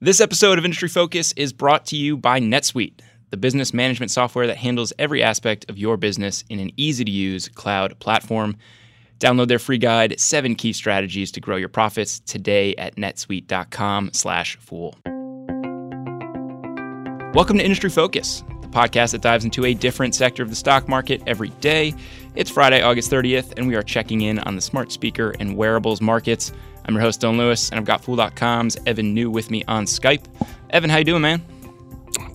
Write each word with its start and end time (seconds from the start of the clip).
This 0.00 0.20
episode 0.20 0.60
of 0.60 0.64
Industry 0.64 0.88
Focus 0.88 1.32
is 1.32 1.52
brought 1.52 1.84
to 1.86 1.96
you 1.96 2.16
by 2.16 2.38
NetSuite, 2.38 3.00
the 3.30 3.36
business 3.36 3.74
management 3.74 4.12
software 4.12 4.46
that 4.46 4.58
handles 4.58 4.92
every 4.96 5.24
aspect 5.24 5.68
of 5.68 5.76
your 5.76 5.96
business 5.96 6.44
in 6.48 6.60
an 6.60 6.70
easy 6.76 7.04
to 7.04 7.10
use 7.10 7.48
cloud 7.48 7.98
platform. 7.98 8.56
Download 9.18 9.48
their 9.48 9.58
free 9.58 9.76
guide, 9.76 10.20
seven 10.20 10.54
key 10.54 10.72
strategies 10.72 11.32
to 11.32 11.40
grow 11.40 11.56
your 11.56 11.68
profits 11.68 12.20
today 12.20 12.76
at 12.76 12.94
netsuite.com 12.94 14.10
slash 14.12 14.56
fool. 14.58 14.94
Welcome 17.34 17.58
to 17.58 17.64
Industry 17.64 17.90
Focus, 17.90 18.44
the 18.60 18.68
podcast 18.68 19.10
that 19.10 19.22
dives 19.22 19.44
into 19.44 19.64
a 19.64 19.74
different 19.74 20.14
sector 20.14 20.44
of 20.44 20.50
the 20.50 20.54
stock 20.54 20.88
market 20.88 21.20
every 21.26 21.48
day. 21.60 21.92
It's 22.36 22.50
Friday, 22.50 22.82
August 22.82 23.10
30th, 23.10 23.54
and 23.56 23.66
we 23.66 23.74
are 23.74 23.82
checking 23.82 24.20
in 24.20 24.38
on 24.38 24.54
the 24.54 24.62
smart 24.62 24.92
speaker 24.92 25.34
and 25.40 25.56
wearables 25.56 26.00
markets. 26.00 26.52
I'm 26.88 26.94
your 26.94 27.02
host, 27.02 27.20
Dylan 27.20 27.36
Lewis, 27.36 27.68
and 27.68 27.78
I've 27.78 27.84
got 27.84 28.02
Fool.com's 28.02 28.78
Evan 28.86 29.12
Niu 29.12 29.30
with 29.30 29.50
me 29.50 29.62
on 29.68 29.84
Skype. 29.84 30.24
Evan, 30.70 30.88
how 30.88 30.96
you 30.96 31.04
doing, 31.04 31.20
man? 31.20 31.44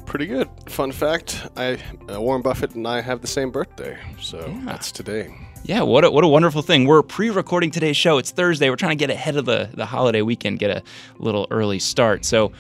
Pretty 0.06 0.28
good. 0.28 0.48
Fun 0.68 0.92
fact: 0.92 1.48
I 1.58 1.80
uh, 2.08 2.22
Warren 2.22 2.44
Buffett 2.44 2.76
and 2.76 2.88
I 2.88 3.02
have 3.02 3.22
the 3.22 3.28
same 3.28 3.50
birthday, 3.50 3.98
so 4.22 4.46
yeah. 4.48 4.62
that's 4.64 4.92
today. 4.92 5.36
Yeah, 5.64 5.82
what 5.82 6.06
a, 6.06 6.12
what 6.12 6.24
a 6.24 6.28
wonderful 6.28 6.62
thing. 6.62 6.86
We're 6.86 7.02
pre-recording 7.02 7.72
today's 7.72 7.98
show. 7.98 8.20
It's 8.20 8.30
Thursday. 8.30 8.70
We're 8.70 8.76
trying 8.76 8.96
to 8.96 9.02
get 9.02 9.10
ahead 9.10 9.38
of 9.38 9.46
the, 9.46 9.72
the 9.74 9.88
holiday 9.88 10.22
weekend, 10.22 10.60
get 10.60 10.70
a 10.70 10.84
little 11.18 11.48
early 11.50 11.80
start. 11.80 12.24
So 12.24 12.52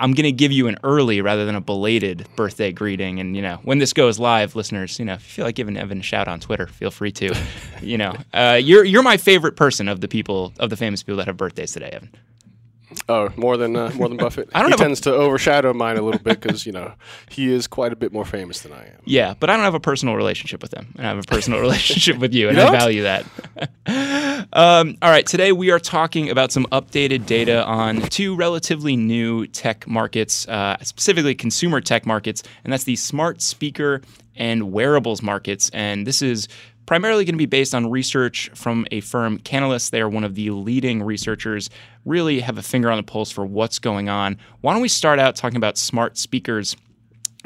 I'm 0.00 0.14
going 0.14 0.24
to 0.24 0.32
give 0.32 0.50
you 0.50 0.66
an 0.66 0.78
early 0.82 1.20
rather 1.20 1.44
than 1.44 1.54
a 1.54 1.60
belated 1.60 2.26
birthday 2.34 2.72
greeting. 2.72 3.20
And, 3.20 3.36
you 3.36 3.42
know, 3.42 3.58
when 3.62 3.78
this 3.78 3.92
goes 3.92 4.18
live, 4.18 4.56
listeners, 4.56 4.98
you 4.98 5.04
know, 5.04 5.12
if 5.12 5.22
you 5.22 5.34
feel 5.34 5.44
like 5.44 5.54
giving 5.54 5.76
Evan 5.76 6.00
a 6.00 6.02
shout 6.02 6.26
on 6.26 6.40
Twitter, 6.40 6.66
feel 6.66 6.90
free 6.90 7.12
to. 7.12 7.36
you 7.82 7.98
know, 7.98 8.14
uh, 8.32 8.58
you're, 8.60 8.84
you're 8.84 9.02
my 9.02 9.18
favorite 9.18 9.56
person 9.56 9.88
of 9.88 10.00
the 10.00 10.08
people, 10.08 10.54
of 10.58 10.70
the 10.70 10.76
famous 10.76 11.02
people 11.02 11.18
that 11.18 11.26
have 11.26 11.36
birthdays 11.36 11.72
today, 11.72 11.90
Evan. 11.90 12.10
Oh, 13.08 13.30
more 13.36 13.56
than 13.56 13.76
uh, 13.76 13.90
more 13.94 14.08
than 14.08 14.16
Buffett. 14.18 14.48
I 14.54 14.62
don't 14.62 14.72
he 14.72 14.76
tends 14.76 15.00
a... 15.00 15.04
to 15.04 15.14
overshadow 15.14 15.72
mine 15.72 15.96
a 15.96 16.02
little 16.02 16.20
bit 16.20 16.40
because 16.40 16.66
you 16.66 16.72
know 16.72 16.92
he 17.28 17.52
is 17.52 17.66
quite 17.66 17.92
a 17.92 17.96
bit 17.96 18.12
more 18.12 18.24
famous 18.24 18.60
than 18.60 18.72
I 18.72 18.86
am. 18.86 19.00
Yeah, 19.04 19.34
but 19.38 19.50
I 19.50 19.56
don't 19.56 19.64
have 19.64 19.74
a 19.74 19.80
personal 19.80 20.16
relationship 20.16 20.62
with 20.62 20.74
him, 20.74 20.92
and 20.96 21.06
I 21.06 21.10
have 21.10 21.18
a 21.18 21.22
personal 21.22 21.60
relationship 21.60 22.18
with 22.18 22.34
you, 22.34 22.48
and 22.48 22.56
you 22.56 22.62
I 22.64 22.70
value 22.70 23.02
that. 23.02 23.26
um, 24.52 24.96
all 25.02 25.10
right, 25.10 25.26
today 25.26 25.52
we 25.52 25.70
are 25.70 25.78
talking 25.78 26.30
about 26.30 26.52
some 26.52 26.66
updated 26.66 27.26
data 27.26 27.64
on 27.64 28.00
two 28.02 28.34
relatively 28.34 28.96
new 28.96 29.46
tech 29.46 29.86
markets, 29.86 30.48
uh, 30.48 30.76
specifically 30.82 31.34
consumer 31.34 31.80
tech 31.80 32.06
markets, 32.06 32.42
and 32.64 32.72
that's 32.72 32.84
the 32.84 32.96
smart 32.96 33.42
speaker 33.42 34.02
and 34.36 34.72
wearables 34.72 35.22
markets. 35.22 35.70
And 35.72 36.06
this 36.06 36.22
is 36.22 36.48
primarily 36.90 37.24
going 37.24 37.34
to 37.34 37.38
be 37.38 37.46
based 37.46 37.72
on 37.72 37.88
research 37.88 38.50
from 38.52 38.84
a 38.90 38.98
firm, 38.98 39.38
Canalys. 39.38 39.90
They 39.90 40.00
are 40.00 40.08
one 40.08 40.24
of 40.24 40.34
the 40.34 40.50
leading 40.50 41.04
researchers, 41.04 41.70
really 42.04 42.40
have 42.40 42.58
a 42.58 42.64
finger 42.64 42.90
on 42.90 42.96
the 42.96 43.04
pulse 43.04 43.30
for 43.30 43.46
what's 43.46 43.78
going 43.78 44.08
on. 44.08 44.36
Why 44.60 44.72
don't 44.72 44.82
we 44.82 44.88
start 44.88 45.20
out 45.20 45.36
talking 45.36 45.56
about 45.56 45.78
smart 45.78 46.18
speakers? 46.18 46.76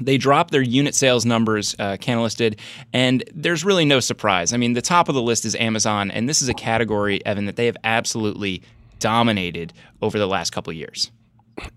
They 0.01 0.17
dropped 0.17 0.51
their 0.51 0.63
unit 0.63 0.95
sales 0.95 1.27
numbers, 1.27 1.77
uh, 1.79 1.99
Canalys 2.01 2.35
did, 2.35 2.59
and 2.95 3.23
there's 3.35 3.67
really 3.67 3.85
no 3.85 4.01
surprise. 4.01 4.55
I 4.55 4.57
mean, 4.57 4.73
the 4.73 4.81
top 4.81 5.11
of 5.11 5.15
the 5.15 5.21
list 5.21 5.45
is 5.45 5.55
Amazon, 5.57 6.11
and 6.11 6.27
this 6.27 6.41
is 6.41 6.49
a 6.49 6.55
category, 6.55 7.23
Evan, 7.27 7.45
that 7.45 7.57
they 7.57 7.67
have 7.67 7.77
absolutely 7.85 8.63
dominated 8.99 9.75
over 10.01 10.19
the 10.19 10.27
last 10.27 10.53
couple 10.53 10.71
of 10.71 10.79
years. 10.79 11.11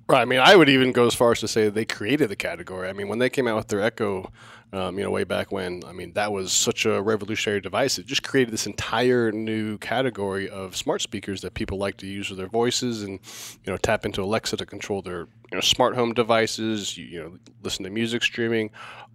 Right. 0.08 0.22
I 0.22 0.25
mean, 0.25 0.39
I 0.39 0.56
would 0.56 0.70
even 0.70 0.92
go 0.92 1.06
as 1.06 1.14
far 1.14 1.31
as 1.31 1.39
to 1.42 1.47
say 1.47 1.70
they 1.70 1.86
created 1.86 2.30
the 2.30 2.36
category. 2.36 2.89
I 2.89 2.94
mean, 2.94 3.08
when 3.08 3.20
they 3.20 3.30
came 3.30 3.47
out 3.47 3.58
with 3.58 3.67
their 3.67 3.81
Echo 3.81 4.31
um, 4.73 4.97
you 4.97 5.03
know, 5.03 5.11
way 5.11 5.23
back 5.23 5.52
when. 5.52 5.83
I 5.88 5.94
mean, 5.94 6.14
that 6.14 6.31
was 6.31 6.52
such 6.52 6.86
a 6.86 7.02
revolutionary 7.02 7.61
device. 7.61 7.98
It 7.98 8.05
just 8.05 8.23
created 8.23 8.53
this 8.53 8.67
entire 8.67 9.31
new 9.31 9.78
category 9.78 10.50
of 10.50 10.75
smart 10.75 11.02
speakers 11.02 11.42
that 11.42 11.53
people 11.53 11.78
like 11.78 11.98
to 11.98 12.08
use 12.08 12.30
with 12.30 12.38
their 12.38 12.50
voices 12.50 13.02
and, 13.03 13.20
you 13.64 13.72
know, 13.72 13.78
tap 13.78 14.05
into 14.05 14.22
Alexa 14.22 14.58
to 14.58 14.66
control 14.66 15.02
their, 15.02 15.20
you 15.52 15.55
know, 15.55 15.61
smart 15.61 15.95
home 15.95 16.14
devices, 16.14 16.98
you, 16.98 17.05
you 17.05 17.20
know, 17.23 17.38
listen 17.64 17.86
to 17.86 17.89
music 17.89 18.23
streaming, 18.23 18.70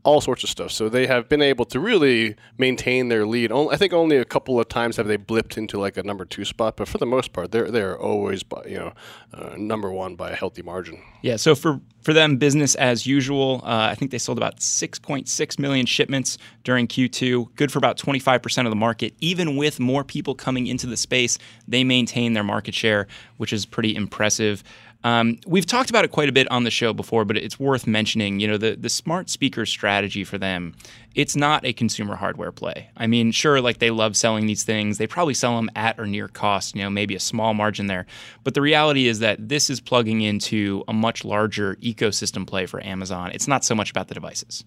all 0.04 0.20
sorts 0.20 0.42
of 0.42 0.50
stuff. 0.50 0.72
So 0.72 0.88
they 0.88 1.06
have 1.06 1.28
been 1.28 1.42
able 1.42 1.64
to 1.66 1.78
really 1.78 2.34
maintain 2.58 3.08
their 3.08 3.24
lead. 3.24 3.52
I 3.52 3.76
think 3.76 3.92
only 3.92 4.16
a 4.16 4.24
couple 4.24 4.58
of 4.58 4.68
times 4.68 4.96
have 4.96 5.06
they 5.06 5.16
blipped 5.16 5.56
into 5.56 5.78
like 5.78 5.96
a 5.96 6.02
number 6.02 6.24
two 6.24 6.44
spot, 6.44 6.76
but 6.76 6.88
for 6.88 6.98
the 6.98 7.06
most 7.06 7.32
part, 7.32 7.52
they're 7.52 7.70
they're 7.70 7.98
always 7.98 8.42
you 8.66 8.78
know 8.78 8.92
uh, 9.32 9.54
number 9.56 9.92
one 9.92 10.16
by 10.16 10.30
a 10.30 10.34
healthy 10.34 10.62
margin. 10.62 11.00
Yeah. 11.22 11.36
So 11.36 11.54
for 11.54 11.80
for 12.02 12.12
them, 12.12 12.36
business 12.36 12.74
as 12.74 13.06
usual. 13.06 13.60
Uh, 13.64 13.88
I 13.90 13.94
think 13.94 14.10
they 14.10 14.18
sold 14.18 14.36
about 14.36 14.58
6.6 14.58 15.58
million 15.58 15.86
shipments 15.86 16.36
during 16.64 16.88
Q2. 16.88 17.54
Good 17.54 17.70
for 17.70 17.78
about 17.78 17.96
25% 17.96 18.64
of 18.64 18.70
the 18.70 18.76
market. 18.76 19.14
Even 19.20 19.56
with 19.56 19.78
more 19.78 20.02
people 20.02 20.34
coming 20.34 20.66
into 20.66 20.86
the 20.86 20.96
space, 20.96 21.38
they 21.68 21.84
maintain 21.84 22.32
their 22.32 22.42
market 22.42 22.74
share, 22.74 23.06
which 23.36 23.52
is 23.52 23.64
pretty 23.64 23.94
impressive. 23.94 24.64
Um, 25.04 25.38
we've 25.46 25.66
talked 25.66 25.90
about 25.90 26.04
it 26.04 26.12
quite 26.12 26.28
a 26.28 26.32
bit 26.32 26.50
on 26.50 26.64
the 26.64 26.70
show 26.70 26.92
before, 26.92 27.24
but 27.24 27.36
it's 27.36 27.58
worth 27.58 27.86
mentioning. 27.86 28.40
You 28.40 28.48
know, 28.48 28.56
the 28.56 28.76
the 28.76 28.88
smart 28.88 29.28
speaker 29.30 29.66
strategy 29.66 30.24
for 30.24 30.38
them, 30.38 30.74
it's 31.14 31.34
not 31.34 31.64
a 31.64 31.72
consumer 31.72 32.16
hardware 32.16 32.52
play. 32.52 32.90
I 32.96 33.06
mean, 33.06 33.32
sure, 33.32 33.60
like 33.60 33.78
they 33.78 33.90
love 33.90 34.16
selling 34.16 34.46
these 34.46 34.62
things. 34.62 34.98
They 34.98 35.06
probably 35.06 35.34
sell 35.34 35.56
them 35.56 35.70
at 35.74 35.98
or 35.98 36.06
near 36.06 36.28
cost. 36.28 36.76
You 36.76 36.82
know, 36.82 36.90
maybe 36.90 37.14
a 37.14 37.20
small 37.20 37.54
margin 37.54 37.88
there. 37.88 38.06
But 38.44 38.54
the 38.54 38.62
reality 38.62 39.08
is 39.08 39.18
that 39.18 39.48
this 39.48 39.70
is 39.70 39.80
plugging 39.80 40.20
into 40.20 40.84
a 40.86 40.92
much 40.92 41.24
larger 41.24 41.76
ecosystem 41.76 42.46
play 42.46 42.66
for 42.66 42.84
Amazon. 42.84 43.32
It's 43.32 43.48
not 43.48 43.64
so 43.64 43.74
much 43.74 43.90
about 43.90 44.08
the 44.08 44.14
devices. 44.14 44.64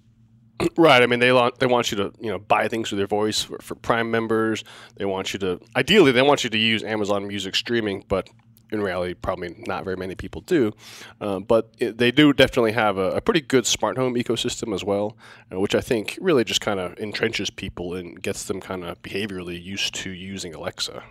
Right. 0.77 1.03
I 1.03 1.05
mean, 1.05 1.19
they 1.19 1.33
want 1.33 1.59
they 1.59 1.65
want 1.65 1.91
you 1.91 1.97
to 1.97 2.13
you 2.19 2.29
know 2.29 2.39
buy 2.39 2.67
things 2.67 2.91
with 2.91 2.97
their 2.97 3.07
voice 3.07 3.41
for, 3.41 3.57
for 3.59 3.75
Prime 3.75 4.09
members. 4.11 4.63
They 4.95 5.05
want 5.05 5.33
you 5.33 5.39
to 5.39 5.59
ideally 5.75 6.11
they 6.11 6.21
want 6.21 6.43
you 6.43 6.49
to 6.49 6.57
use 6.57 6.83
Amazon 6.83 7.27
Music 7.27 7.55
streaming, 7.55 8.03
but 8.07 8.29
in 8.71 8.81
reality, 8.81 9.13
probably 9.13 9.55
not 9.67 9.83
very 9.83 9.95
many 9.95 10.15
people 10.15 10.41
do. 10.41 10.73
Uh, 11.21 11.39
but 11.39 11.71
it, 11.77 11.97
they 11.97 12.11
do 12.11 12.33
definitely 12.33 12.71
have 12.73 12.97
a, 12.97 13.11
a, 13.11 13.21
pretty 13.21 13.41
good 13.41 13.65
smart 13.65 13.97
home 13.97 14.15
ecosystem 14.15 14.73
as 14.73 14.83
well, 14.83 15.15
uh, 15.51 15.59
which 15.59 15.75
I 15.75 15.81
think 15.81 16.17
really 16.21 16.43
just 16.43 16.61
kind 16.61 16.79
of 16.79 16.95
entrenches 16.95 17.55
people 17.55 17.93
and 17.93 18.21
gets 18.21 18.45
them 18.45 18.59
kind 18.59 18.83
of 18.83 19.01
behaviorally 19.01 19.61
used 19.61 19.93
to 19.95 20.09
using 20.11 20.53
Alexa. 20.53 21.03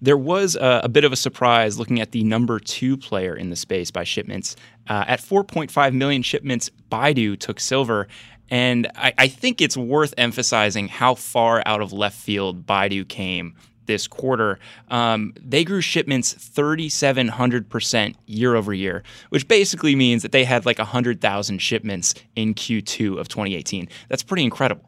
There 0.00 0.18
was 0.18 0.56
a, 0.56 0.82
a, 0.84 0.88
bit 0.88 1.04
of 1.04 1.12
a 1.12 1.16
surprise 1.16 1.78
looking 1.78 2.00
at 2.00 2.12
the 2.12 2.22
number 2.22 2.58
two 2.60 2.96
player 2.96 3.34
in 3.34 3.48
the 3.48 3.56
space 3.56 3.90
by 3.90 4.04
shipments. 4.04 4.56
Uh, 4.88 5.04
at 5.06 5.20
4.5 5.20 5.94
million 5.94 6.22
shipments, 6.22 6.70
Baidu 6.90 7.38
took 7.38 7.60
silver. 7.60 8.06
And 8.50 8.88
I, 8.94 9.14
I, 9.18 9.28
think 9.28 9.60
it's 9.60 9.76
worth 9.76 10.14
emphasizing 10.18 10.88
how 10.88 11.14
far 11.14 11.62
out 11.66 11.80
of 11.80 11.92
left 11.92 12.16
field 12.16 12.66
Baidu 12.66 13.08
came 13.08 13.56
this 13.86 14.06
quarter, 14.06 14.58
um, 14.88 15.32
they 15.40 15.64
grew 15.64 15.80
shipments 15.80 16.34
3,700% 16.34 18.14
year 18.26 18.54
over 18.54 18.74
year, 18.74 19.02
which 19.30 19.48
basically 19.48 19.96
means 19.96 20.22
that 20.22 20.32
they 20.32 20.44
had 20.44 20.66
like 20.66 20.78
100,000 20.78 21.58
shipments 21.58 22.14
in 22.34 22.54
Q2 22.54 23.18
of 23.18 23.28
2018. 23.28 23.88
That's 24.08 24.22
pretty 24.22 24.44
incredible. 24.44 24.84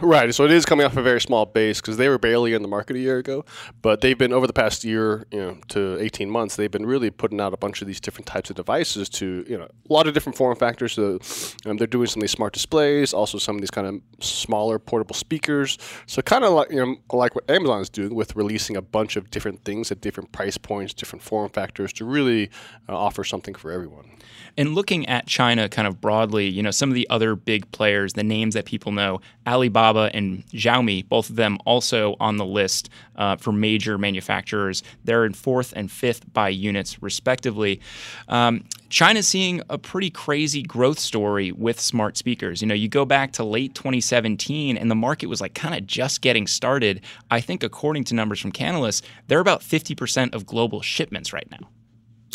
Right. 0.00 0.34
So 0.34 0.44
it 0.44 0.50
is 0.50 0.66
coming 0.66 0.84
off 0.84 0.96
a 0.96 1.02
very 1.02 1.20
small 1.20 1.46
base 1.46 1.80
because 1.80 1.96
they 1.96 2.08
were 2.08 2.18
barely 2.18 2.52
in 2.52 2.60
the 2.60 2.68
market 2.68 2.96
a 2.96 2.98
year 2.98 3.18
ago, 3.18 3.44
but 3.80 4.02
they've 4.02 4.18
been 4.18 4.32
over 4.32 4.46
the 4.46 4.52
past 4.52 4.84
year, 4.84 5.26
you 5.30 5.40
know, 5.40 5.58
to 5.68 5.98
18 5.98 6.30
months, 6.30 6.56
they've 6.56 6.70
been 6.70 6.84
really 6.84 7.10
putting 7.10 7.40
out 7.40 7.54
a 7.54 7.56
bunch 7.56 7.80
of 7.80 7.88
these 7.88 8.00
different 8.00 8.26
types 8.26 8.50
of 8.50 8.56
devices 8.56 9.08
to, 9.08 9.44
you 9.48 9.56
know, 9.56 9.64
a 9.64 9.92
lot 9.92 10.06
of 10.06 10.12
different 10.12 10.36
form 10.36 10.54
factors. 10.56 10.92
So 10.92 11.18
um, 11.64 11.78
they're 11.78 11.86
doing 11.86 12.08
some 12.08 12.20
of 12.20 12.22
these 12.22 12.32
smart 12.32 12.52
displays, 12.52 13.14
also 13.14 13.38
some 13.38 13.56
of 13.56 13.62
these 13.62 13.70
kind 13.70 13.86
of 13.86 14.24
smaller 14.24 14.78
portable 14.78 15.14
speakers. 15.14 15.78
So 16.06 16.20
kind 16.20 16.44
of 16.44 16.52
like, 16.52 16.70
you 16.70 16.84
know, 16.84 16.96
like 17.12 17.34
what 17.34 17.48
Amazon 17.50 17.80
is 17.80 17.88
doing 17.88 18.14
with 18.14 18.36
releasing 18.36 18.76
a 18.76 18.82
bunch 18.82 19.16
of 19.16 19.30
different 19.30 19.64
things 19.64 19.90
at 19.90 20.02
different 20.02 20.30
price 20.32 20.58
points, 20.58 20.92
different 20.92 21.22
form 21.22 21.48
factors 21.48 21.92
to 21.94 22.04
really 22.04 22.50
uh, 22.88 22.96
offer 22.96 23.24
something 23.24 23.54
for 23.54 23.72
everyone. 23.72 24.10
And 24.58 24.74
looking 24.74 25.06
at 25.06 25.26
China 25.26 25.68
kind 25.68 25.86
of 25.88 26.00
broadly, 26.00 26.48
you 26.48 26.62
know, 26.62 26.70
some 26.70 26.90
of 26.90 26.94
the 26.94 27.08
other 27.10 27.34
big 27.34 27.70
players, 27.72 28.14
the 28.14 28.24
names 28.24 28.54
that 28.54 28.64
people 28.64 28.92
know, 28.92 29.20
Alibaba 29.46 29.85
and 29.94 30.46
Xiaomi, 30.48 31.08
both 31.08 31.30
of 31.30 31.36
them 31.36 31.58
also 31.64 32.16
on 32.20 32.36
the 32.36 32.44
list 32.44 32.90
uh, 33.16 33.36
for 33.36 33.52
major 33.52 33.98
manufacturers. 33.98 34.82
They're 35.04 35.24
in 35.24 35.32
fourth 35.32 35.72
and 35.76 35.90
fifth 35.90 36.32
by 36.32 36.48
units, 36.48 37.02
respectively. 37.02 37.80
Um, 38.28 38.64
China's 38.88 39.26
seeing 39.26 39.62
a 39.68 39.78
pretty 39.78 40.10
crazy 40.10 40.62
growth 40.62 40.98
story 40.98 41.52
with 41.52 41.80
smart 41.80 42.16
speakers. 42.16 42.62
You 42.62 42.68
know, 42.68 42.74
you 42.74 42.88
go 42.88 43.04
back 43.04 43.32
to 43.32 43.44
late 43.44 43.74
2017 43.74 44.76
and 44.76 44.90
the 44.90 44.94
market 44.94 45.26
was 45.26 45.40
like 45.40 45.54
kind 45.54 45.74
of 45.74 45.86
just 45.86 46.20
getting 46.20 46.46
started. 46.46 47.02
I 47.30 47.40
think, 47.40 47.62
according 47.62 48.04
to 48.04 48.14
numbers 48.14 48.40
from 48.40 48.52
Canalys, 48.52 49.02
they're 49.26 49.40
about 49.40 49.60
50% 49.60 50.34
of 50.34 50.46
global 50.46 50.82
shipments 50.82 51.32
right 51.32 51.50
now. 51.50 51.68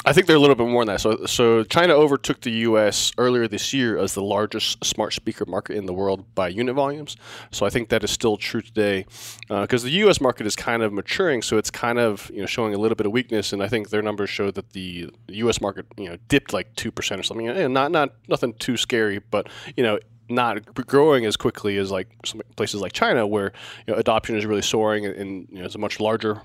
I 0.05 0.13
think 0.13 0.27
they're 0.27 0.35
a 0.35 0.39
little 0.39 0.55
bit 0.55 0.67
more 0.67 0.83
than 0.83 0.95
that. 0.95 1.01
So, 1.01 1.25
so 1.25 1.63
China 1.63 1.93
overtook 1.93 2.41
the 2.41 2.51
U.S. 2.51 3.11
earlier 3.17 3.47
this 3.47 3.73
year 3.73 3.97
as 3.97 4.13
the 4.13 4.23
largest 4.23 4.83
smart 4.83 5.13
speaker 5.13 5.45
market 5.45 5.75
in 5.75 5.85
the 5.85 5.93
world 5.93 6.33
by 6.33 6.47
unit 6.47 6.75
volumes. 6.75 7.15
So, 7.51 7.65
I 7.65 7.69
think 7.69 7.89
that 7.89 8.03
is 8.03 8.11
still 8.11 8.37
true 8.37 8.61
today, 8.61 9.05
because 9.47 9.83
uh, 9.83 9.85
the 9.85 9.91
U.S. 9.91 10.19
market 10.19 10.47
is 10.47 10.55
kind 10.55 10.81
of 10.81 10.91
maturing. 10.91 11.41
So, 11.41 11.57
it's 11.57 11.69
kind 11.69 11.99
of 11.99 12.31
you 12.33 12.41
know 12.41 12.47
showing 12.47 12.73
a 12.73 12.77
little 12.77 12.95
bit 12.95 13.05
of 13.05 13.11
weakness. 13.11 13.53
And 13.53 13.61
I 13.61 13.67
think 13.67 13.89
their 13.89 14.01
numbers 14.01 14.29
show 14.29 14.51
that 14.51 14.71
the 14.71 15.11
U.S. 15.27 15.61
market 15.61 15.85
you 15.97 16.09
know 16.09 16.17
dipped 16.27 16.53
like 16.53 16.75
two 16.75 16.91
percent 16.91 17.19
or 17.19 17.23
something. 17.23 17.47
And 17.47 17.73
not 17.73 17.91
not 17.91 18.13
nothing 18.27 18.53
too 18.53 18.77
scary, 18.77 19.19
but 19.19 19.47
you 19.75 19.83
know 19.83 19.99
not 20.31 20.73
growing 20.87 21.25
as 21.25 21.37
quickly 21.37 21.77
as 21.77 21.91
like 21.91 22.07
places 22.55 22.81
like 22.81 22.93
China, 22.93 23.27
where 23.27 23.51
you 23.85 23.93
know, 23.93 23.99
adoption 23.99 24.35
is 24.35 24.45
really 24.45 24.61
soaring 24.61 25.05
and, 25.05 25.15
and 25.15 25.47
you 25.51 25.59
know, 25.59 25.65
it's 25.65 25.75
a 25.75 25.79
much 25.79 25.99
larger 25.99 26.41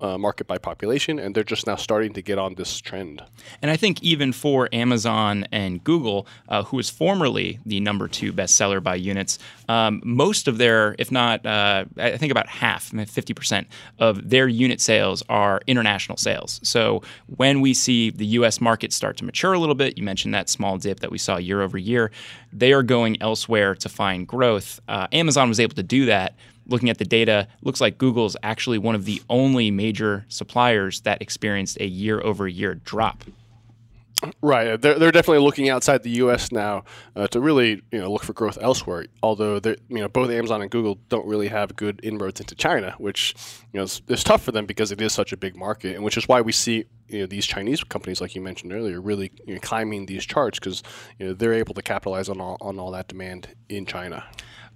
uh, 0.00 0.18
market 0.18 0.46
by 0.46 0.58
population, 0.58 1.18
and 1.18 1.34
they're 1.34 1.44
just 1.44 1.66
now 1.66 1.76
starting 1.76 2.12
to 2.12 2.22
get 2.22 2.38
on 2.38 2.54
this 2.54 2.78
trend. 2.78 3.22
And 3.62 3.70
I 3.70 3.76
think 3.76 4.02
even 4.02 4.32
for 4.32 4.68
Amazon 4.72 5.46
and 5.52 5.82
Google, 5.82 6.26
uh, 6.48 6.64
who 6.64 6.76
was 6.76 6.90
formerly 6.90 7.58
the 7.64 7.80
number 7.80 8.08
two 8.08 8.32
bestseller 8.32 8.82
by 8.82 8.96
units, 8.96 9.38
um, 9.68 10.02
most 10.04 10.48
of 10.48 10.58
their, 10.58 10.94
if 10.98 11.10
not, 11.10 11.44
uh, 11.46 11.84
I 11.96 12.16
think 12.16 12.30
about 12.30 12.48
half, 12.48 12.90
50% 12.90 13.66
of 13.98 14.28
their 14.28 14.48
unit 14.48 14.80
sales 14.80 15.22
are 15.28 15.60
international 15.66 16.18
sales. 16.18 16.60
So 16.62 17.02
when 17.36 17.60
we 17.60 17.74
see 17.74 18.10
the 18.10 18.26
US 18.26 18.60
market 18.60 18.92
start 18.92 19.16
to 19.18 19.24
mature 19.24 19.52
a 19.52 19.58
little 19.58 19.74
bit, 19.74 19.96
you 19.96 20.04
mentioned 20.04 20.34
that 20.34 20.48
small 20.48 20.78
dip 20.78 21.00
that 21.00 21.10
we 21.10 21.18
saw 21.18 21.36
year 21.36 21.62
over 21.62 21.78
year, 21.78 22.10
they 22.52 22.72
are 22.72 22.82
going 22.82 23.20
elsewhere 23.20 23.74
to 23.74 23.88
find 23.88 24.26
growth. 24.26 24.80
Uh, 24.88 25.06
Amazon 25.12 25.48
was 25.48 25.60
able 25.60 25.74
to 25.74 25.82
do 25.82 26.06
that 26.06 26.34
looking 26.66 26.90
at 26.90 26.98
the 26.98 27.04
data, 27.04 27.48
looks 27.62 27.80
like 27.80 27.98
Google 27.98 28.26
is 28.26 28.36
actually 28.42 28.78
one 28.78 28.94
of 28.94 29.04
the 29.04 29.22
only 29.28 29.70
major 29.70 30.24
suppliers 30.28 31.00
that 31.02 31.22
experienced 31.22 31.78
a 31.80 31.86
year 31.86 32.20
over 32.20 32.48
year 32.48 32.74
drop. 32.74 33.24
Right, 34.40 34.80
they're, 34.80 34.98
they're 34.98 35.12
definitely 35.12 35.44
looking 35.44 35.68
outside 35.68 36.02
the 36.02 36.10
U.S. 36.10 36.50
now 36.50 36.84
uh, 37.14 37.26
to 37.28 37.40
really 37.40 37.82
you 37.92 37.98
know 37.98 38.10
look 38.10 38.22
for 38.22 38.32
growth 38.32 38.56
elsewhere. 38.62 39.04
Although 39.22 39.60
you 39.62 39.76
know 39.90 40.08
both 40.08 40.30
Amazon 40.30 40.62
and 40.62 40.70
Google 40.70 40.98
don't 41.10 41.26
really 41.26 41.48
have 41.48 41.76
good 41.76 42.00
inroads 42.02 42.40
into 42.40 42.54
China, 42.54 42.94
which 42.96 43.34
you 43.74 43.78
know 43.78 43.84
is, 43.84 44.00
is 44.08 44.24
tough 44.24 44.42
for 44.42 44.52
them 44.52 44.64
because 44.64 44.90
it 44.90 45.02
is 45.02 45.12
such 45.12 45.32
a 45.32 45.36
big 45.36 45.54
market, 45.54 45.96
and 45.96 46.02
which 46.02 46.16
is 46.16 46.26
why 46.26 46.40
we 46.40 46.50
see 46.50 46.86
you 47.08 47.20
know 47.20 47.26
these 47.26 47.44
Chinese 47.44 47.84
companies, 47.84 48.22
like 48.22 48.34
you 48.34 48.40
mentioned 48.40 48.72
earlier, 48.72 49.02
really 49.02 49.32
you 49.46 49.54
know, 49.54 49.60
climbing 49.60 50.06
these 50.06 50.24
charts 50.24 50.58
because 50.58 50.82
you 51.18 51.26
know 51.26 51.34
they're 51.34 51.52
able 51.52 51.74
to 51.74 51.82
capitalize 51.82 52.30
on 52.30 52.40
all 52.40 52.56
on 52.62 52.78
all 52.78 52.92
that 52.92 53.08
demand 53.08 53.48
in 53.68 53.84
China. 53.84 54.24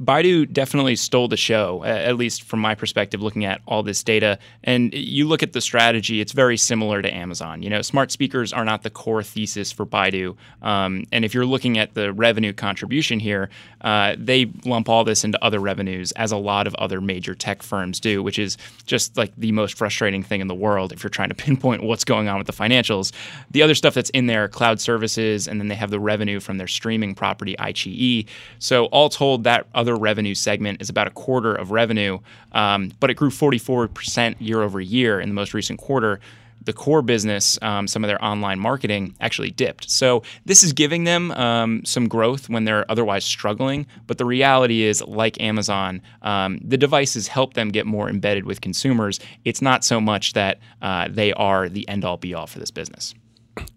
Baidu 0.02 0.50
definitely 0.50 0.97
stole 0.97 1.29
the 1.29 1.37
show, 1.37 1.85
at 1.85 2.17
least 2.17 2.44
from 2.44 2.61
my 2.61 2.75
perspective, 2.75 3.20
looking 3.20 3.44
at 3.44 3.61
all 3.67 3.82
this 3.82 4.02
data. 4.02 4.38
And 4.64 4.94
you 4.94 5.26
look 5.26 5.43
at 5.43 5.52
the 5.52 5.61
strategy, 5.61 6.20
it's 6.20 6.32
very 6.32 6.56
similar 6.56 7.02
to 7.02 7.14
Amazon. 7.14 7.62
You 7.62 7.69
know, 7.69 7.82
smart 7.82 8.11
speakers 8.11 8.52
are 8.52 8.64
not 8.64 8.82
the 8.82 8.91
core 8.91 9.23
thesis 9.23 9.70
for 9.70 9.85
Baidu. 9.85 10.37
Um, 10.62 11.05
and 11.12 11.25
if 11.25 11.35
you're 11.35 11.44
looking 11.44 11.79
at 11.79 11.93
the 11.94 12.12
revenue 12.12 12.55
contribution 12.55 13.20
here, 13.20 13.50
uh, 13.82 14.17
they 14.19 14.50
lump 14.64 14.88
all 14.88 15.05
this 15.05 15.23
into 15.23 15.43
other 15.44 15.58
revenues, 15.58 16.12
as 16.12 16.32
a 16.32 16.37
lot 16.37 16.67
of 16.67 16.75
other 16.76 17.00
major 17.00 17.35
tech 17.35 17.62
firms 17.62 18.00
do, 18.00 18.23
which 18.23 18.38
is 18.38 18.56
just 18.87 19.17
like 19.17 19.32
the 19.37 19.52
most 19.52 19.76
frustrating 19.76 20.23
thing 20.23 20.41
in 20.41 20.47
the 20.47 20.55
world 20.55 20.93
if 20.93 21.02
you're 21.02 21.11
trying 21.11 21.29
to 21.29 21.35
pinpoint 21.41 21.82
what's 21.82 22.05
going 22.05 22.29
on 22.29 22.38
with 22.38 22.47
the 22.47 22.52
financials. 22.52 23.12
The 23.50 23.62
other 23.62 23.75
stuff 23.75 23.94
that's 23.94 24.11
in 24.11 24.26
there, 24.26 24.49
cloud 24.49 24.81
services, 24.81 25.47
and 25.47 25.61
then 25.61 25.69
they 25.69 25.75
have 25.75 25.91
the 25.91 26.00
revenue 26.00 26.41
from 26.41 26.56
their 26.56 26.67
streaming 26.67 27.14
property, 27.14 27.55
iQIYI. 27.58 28.26
So 28.58 28.87
all 28.87 29.08
told, 29.11 29.44
that 29.44 29.67
other 29.75 29.89
other 29.90 29.98
revenue 29.98 30.34
segment 30.34 30.81
is 30.81 30.88
about 30.88 31.06
a 31.06 31.10
quarter 31.10 31.54
of 31.54 31.70
revenue, 31.72 32.19
um, 32.52 32.92
but 33.00 33.10
it 33.10 33.14
grew 33.14 33.31
44% 33.31 34.37
year 34.38 34.62
over 34.62 34.81
year 34.81 35.20
in 35.20 35.28
the 35.28 35.34
most 35.34 35.52
recent 35.52 35.81
quarter. 35.81 36.20
The 36.62 36.75
core 36.75 37.00
business, 37.00 37.58
um, 37.62 37.88
some 37.88 38.04
of 38.04 38.08
their 38.08 38.22
online 38.22 38.60
marketing, 38.60 39.14
actually 39.20 39.50
dipped. 39.50 39.90
So 39.90 40.22
this 40.44 40.62
is 40.62 40.75
giving 40.75 41.04
them 41.04 41.31
um, 41.32 41.82
some 41.87 42.06
growth 42.06 42.50
when 42.50 42.66
they're 42.66 42.88
otherwise 42.90 43.25
struggling. 43.25 43.87
But 44.06 44.19
the 44.19 44.26
reality 44.26 44.82
is, 44.82 45.02
like 45.02 45.40
Amazon, 45.40 46.02
um, 46.20 46.60
the 46.62 46.76
devices 46.76 47.28
help 47.28 47.54
them 47.54 47.70
get 47.70 47.87
more 47.87 48.10
embedded 48.10 48.44
with 48.44 48.60
consumers. 48.60 49.20
It's 49.46 49.62
not 49.62 49.84
so 49.84 50.02
much 50.02 50.34
that 50.34 50.58
uh, 50.82 51.08
they 51.10 51.32
are 51.32 51.69
the 51.69 51.88
end 51.88 52.04
all 52.04 52.19
be 52.19 52.34
all 52.34 52.46
for 52.46 52.58
this 52.58 52.70
business. 52.70 53.14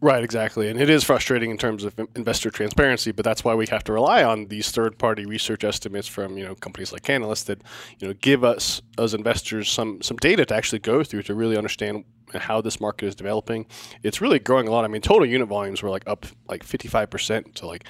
Right, 0.02 0.24
exactly. 0.24 0.70
And 0.70 0.80
it 0.80 0.90
is 0.90 1.04
frustrating 1.04 1.52
in 1.52 1.58
terms 1.58 1.84
of 1.84 1.98
investor 2.16 2.50
transparency, 2.50 3.12
but 3.12 3.24
that's 3.24 3.44
why 3.44 3.56
we 3.56 3.66
have 3.68 3.84
to 3.86 3.94
rely 3.94 4.24
on 4.24 4.48
these 4.48 4.72
third-party 4.72 5.26
research 5.26 5.64
estimates 5.64 6.08
from, 6.08 6.38
you 6.38 6.44
know, 6.44 6.56
companies 6.56 6.92
like 6.92 7.04
Canalys 7.04 7.46
that, 7.46 7.62
you 8.00 8.08
know, 8.08 8.14
give 8.14 8.44
us 8.44 8.82
as 8.98 9.14
investors 9.14 9.70
some 9.70 10.02
some 10.02 10.18
data 10.18 10.46
to 10.46 10.56
actually 10.56 10.80
go 10.80 11.04
through 11.04 11.24
to 11.24 11.34
really 11.34 11.58
understand 11.58 12.04
how 12.36 12.62
this 12.62 12.80
market 12.80 13.06
is 13.06 13.16
developing. 13.16 13.66
It's 14.02 14.22
really 14.22 14.40
growing 14.40 14.68
a 14.68 14.72
lot. 14.72 14.86
I 14.86 14.88
mean, 14.88 15.02
total 15.02 15.26
unit 15.26 15.48
volumes 15.48 15.82
were 15.82 15.90
like 15.90 16.04
up 16.08 16.26
like 16.48 16.66
55% 16.66 17.54
to 17.56 17.68
like 17.68 17.86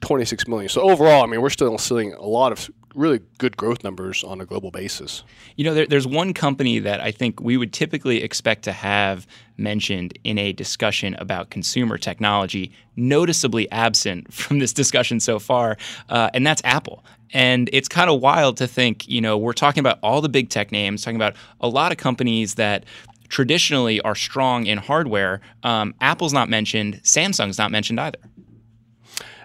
26 0.00 0.46
million. 0.48 0.68
So 0.68 0.82
overall, 0.82 1.22
I 1.22 1.26
mean, 1.26 1.42
we're 1.42 1.50
still 1.50 1.76
seeing 1.78 2.14
a 2.14 2.22
lot 2.22 2.52
of 2.52 2.70
really 2.98 3.20
good 3.38 3.56
growth 3.56 3.84
numbers 3.84 4.24
on 4.24 4.40
a 4.40 4.44
global 4.44 4.70
basis. 4.70 5.22
You 5.56 5.64
know, 5.64 5.74
there, 5.74 5.86
there's 5.86 6.06
one 6.06 6.34
company 6.34 6.80
that 6.80 7.00
I 7.00 7.12
think 7.12 7.40
we 7.40 7.56
would 7.56 7.72
typically 7.72 8.22
expect 8.22 8.64
to 8.64 8.72
have 8.72 9.26
mentioned 9.56 10.18
in 10.24 10.36
a 10.38 10.52
discussion 10.52 11.14
about 11.14 11.50
consumer 11.50 11.96
technology, 11.96 12.72
noticeably 12.96 13.70
absent 13.70 14.32
from 14.32 14.58
this 14.58 14.72
discussion 14.72 15.20
so 15.20 15.38
far, 15.38 15.76
uh, 16.08 16.30
and 16.34 16.46
that's 16.46 16.62
Apple. 16.64 17.04
And 17.32 17.68
it's 17.72 17.88
kind 17.88 18.10
of 18.10 18.20
wild 18.20 18.56
to 18.56 18.66
think, 18.66 19.06
you 19.06 19.20
know, 19.20 19.36
we're 19.36 19.52
talking 19.52 19.80
about 19.80 19.98
all 20.02 20.20
the 20.20 20.30
big 20.30 20.48
tech 20.48 20.72
names, 20.72 21.02
talking 21.02 21.16
about 21.16 21.36
a 21.60 21.68
lot 21.68 21.92
of 21.92 21.98
companies 21.98 22.54
that 22.54 22.84
traditionally 23.28 24.00
are 24.00 24.14
strong 24.14 24.66
in 24.66 24.78
hardware. 24.78 25.42
Um, 25.62 25.94
Apple's 26.00 26.32
not 26.32 26.48
mentioned, 26.48 27.00
Samsung's 27.04 27.58
not 27.58 27.70
mentioned 27.70 28.00
either. 28.00 28.18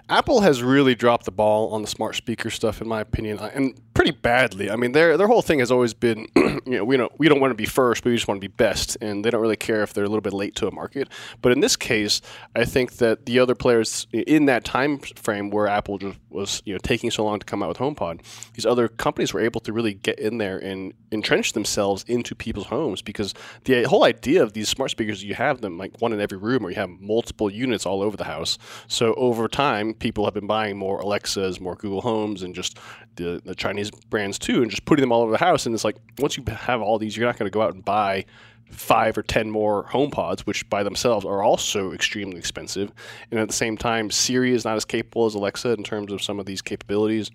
Apple 0.08 0.42
has 0.42 0.62
really 0.62 0.94
dropped 0.94 1.24
the 1.24 1.30
ball 1.30 1.70
on 1.70 1.82
the 1.82 1.88
smart 1.88 2.14
speaker 2.14 2.50
stuff, 2.50 2.80
in 2.82 2.88
my 2.88 3.00
opinion, 3.00 3.38
and 3.38 3.74
pretty 4.04 4.18
badly. 4.20 4.70
I 4.70 4.76
mean, 4.76 4.92
their 4.92 5.16
their 5.16 5.26
whole 5.26 5.40
thing 5.40 5.60
has 5.60 5.70
always 5.70 5.94
been, 5.94 6.26
you 6.36 6.60
know, 6.66 6.84
we 6.84 6.96
don't 6.98 7.10
we 7.18 7.26
don't 7.26 7.40
want 7.40 7.52
to 7.52 7.56
be 7.56 7.64
first, 7.64 8.02
but 8.02 8.10
we 8.10 8.16
just 8.16 8.28
want 8.28 8.36
to 8.40 8.46
be 8.46 8.52
best, 8.54 8.98
and 9.00 9.24
they 9.24 9.30
don't 9.30 9.40
really 9.40 9.56
care 9.56 9.82
if 9.82 9.94
they're 9.94 10.04
a 10.04 10.08
little 10.08 10.20
bit 10.20 10.34
late 10.34 10.54
to 10.56 10.66
a 10.66 10.70
market. 10.70 11.08
But 11.40 11.52
in 11.52 11.60
this 11.60 11.74
case, 11.74 12.20
I 12.54 12.66
think 12.66 12.96
that 12.98 13.24
the 13.24 13.38
other 13.38 13.54
players 13.54 14.06
in 14.12 14.44
that 14.44 14.64
time 14.64 14.98
frame 14.98 15.48
where 15.48 15.68
Apple 15.68 15.98
just 15.98 16.18
was, 16.28 16.62
you 16.66 16.74
know, 16.74 16.78
taking 16.82 17.10
so 17.10 17.24
long 17.24 17.38
to 17.38 17.46
come 17.46 17.62
out 17.62 17.68
with 17.68 17.78
HomePod, 17.78 18.20
these 18.52 18.66
other 18.66 18.88
companies 18.88 19.32
were 19.32 19.40
able 19.40 19.60
to 19.62 19.72
really 19.72 19.94
get 19.94 20.18
in 20.18 20.36
there 20.38 20.58
and 20.58 20.92
entrench 21.12 21.52
themselves 21.52 22.04
into 22.08 22.34
people's 22.34 22.66
homes 22.66 23.00
because 23.00 23.32
the 23.64 23.84
whole 23.84 24.04
idea 24.04 24.42
of 24.42 24.52
these 24.52 24.68
smart 24.68 24.90
speakers, 24.90 25.24
you 25.24 25.34
have 25.34 25.60
them 25.60 25.78
like 25.78 26.00
one 26.02 26.12
in 26.12 26.20
every 26.20 26.36
room, 26.36 26.66
or 26.66 26.70
you 26.70 26.76
have 26.76 26.90
multiple 26.90 27.50
units 27.50 27.86
all 27.86 28.02
over 28.02 28.16
the 28.16 28.24
house. 28.24 28.58
So 28.88 29.14
over 29.14 29.48
time, 29.48 29.94
people 29.94 30.24
have 30.24 30.34
been 30.34 30.46
buying 30.46 30.76
more 30.76 30.98
Alexas, 30.98 31.60
more 31.60 31.76
Google 31.76 32.02
Homes, 32.02 32.42
and 32.42 32.54
just 32.54 32.78
the, 33.16 33.40
the 33.44 33.54
Chinese 33.54 33.90
brands 34.10 34.38
too, 34.38 34.62
and 34.62 34.70
just 34.70 34.84
putting 34.84 35.02
them 35.02 35.12
all 35.12 35.22
over 35.22 35.32
the 35.32 35.38
house. 35.38 35.66
And 35.66 35.74
it's 35.74 35.84
like 35.84 35.96
once 36.18 36.36
you 36.36 36.44
have 36.48 36.80
all 36.80 36.98
these, 36.98 37.16
you're 37.16 37.26
not 37.26 37.38
going 37.38 37.50
to 37.50 37.54
go 37.54 37.62
out 37.62 37.74
and 37.74 37.84
buy 37.84 38.24
five 38.70 39.16
or 39.16 39.22
ten 39.22 39.50
more 39.50 39.84
HomePods, 39.84 40.40
which 40.40 40.68
by 40.68 40.82
themselves 40.82 41.24
are 41.24 41.42
also 41.42 41.92
extremely 41.92 42.38
expensive. 42.38 42.90
And 43.30 43.38
at 43.38 43.46
the 43.46 43.54
same 43.54 43.76
time, 43.76 44.10
Siri 44.10 44.52
is 44.52 44.64
not 44.64 44.76
as 44.76 44.84
capable 44.84 45.26
as 45.26 45.34
Alexa 45.34 45.70
in 45.70 45.84
terms 45.84 46.12
of 46.12 46.22
some 46.22 46.40
of 46.40 46.46
these 46.46 46.62
capabilities. 46.62 47.30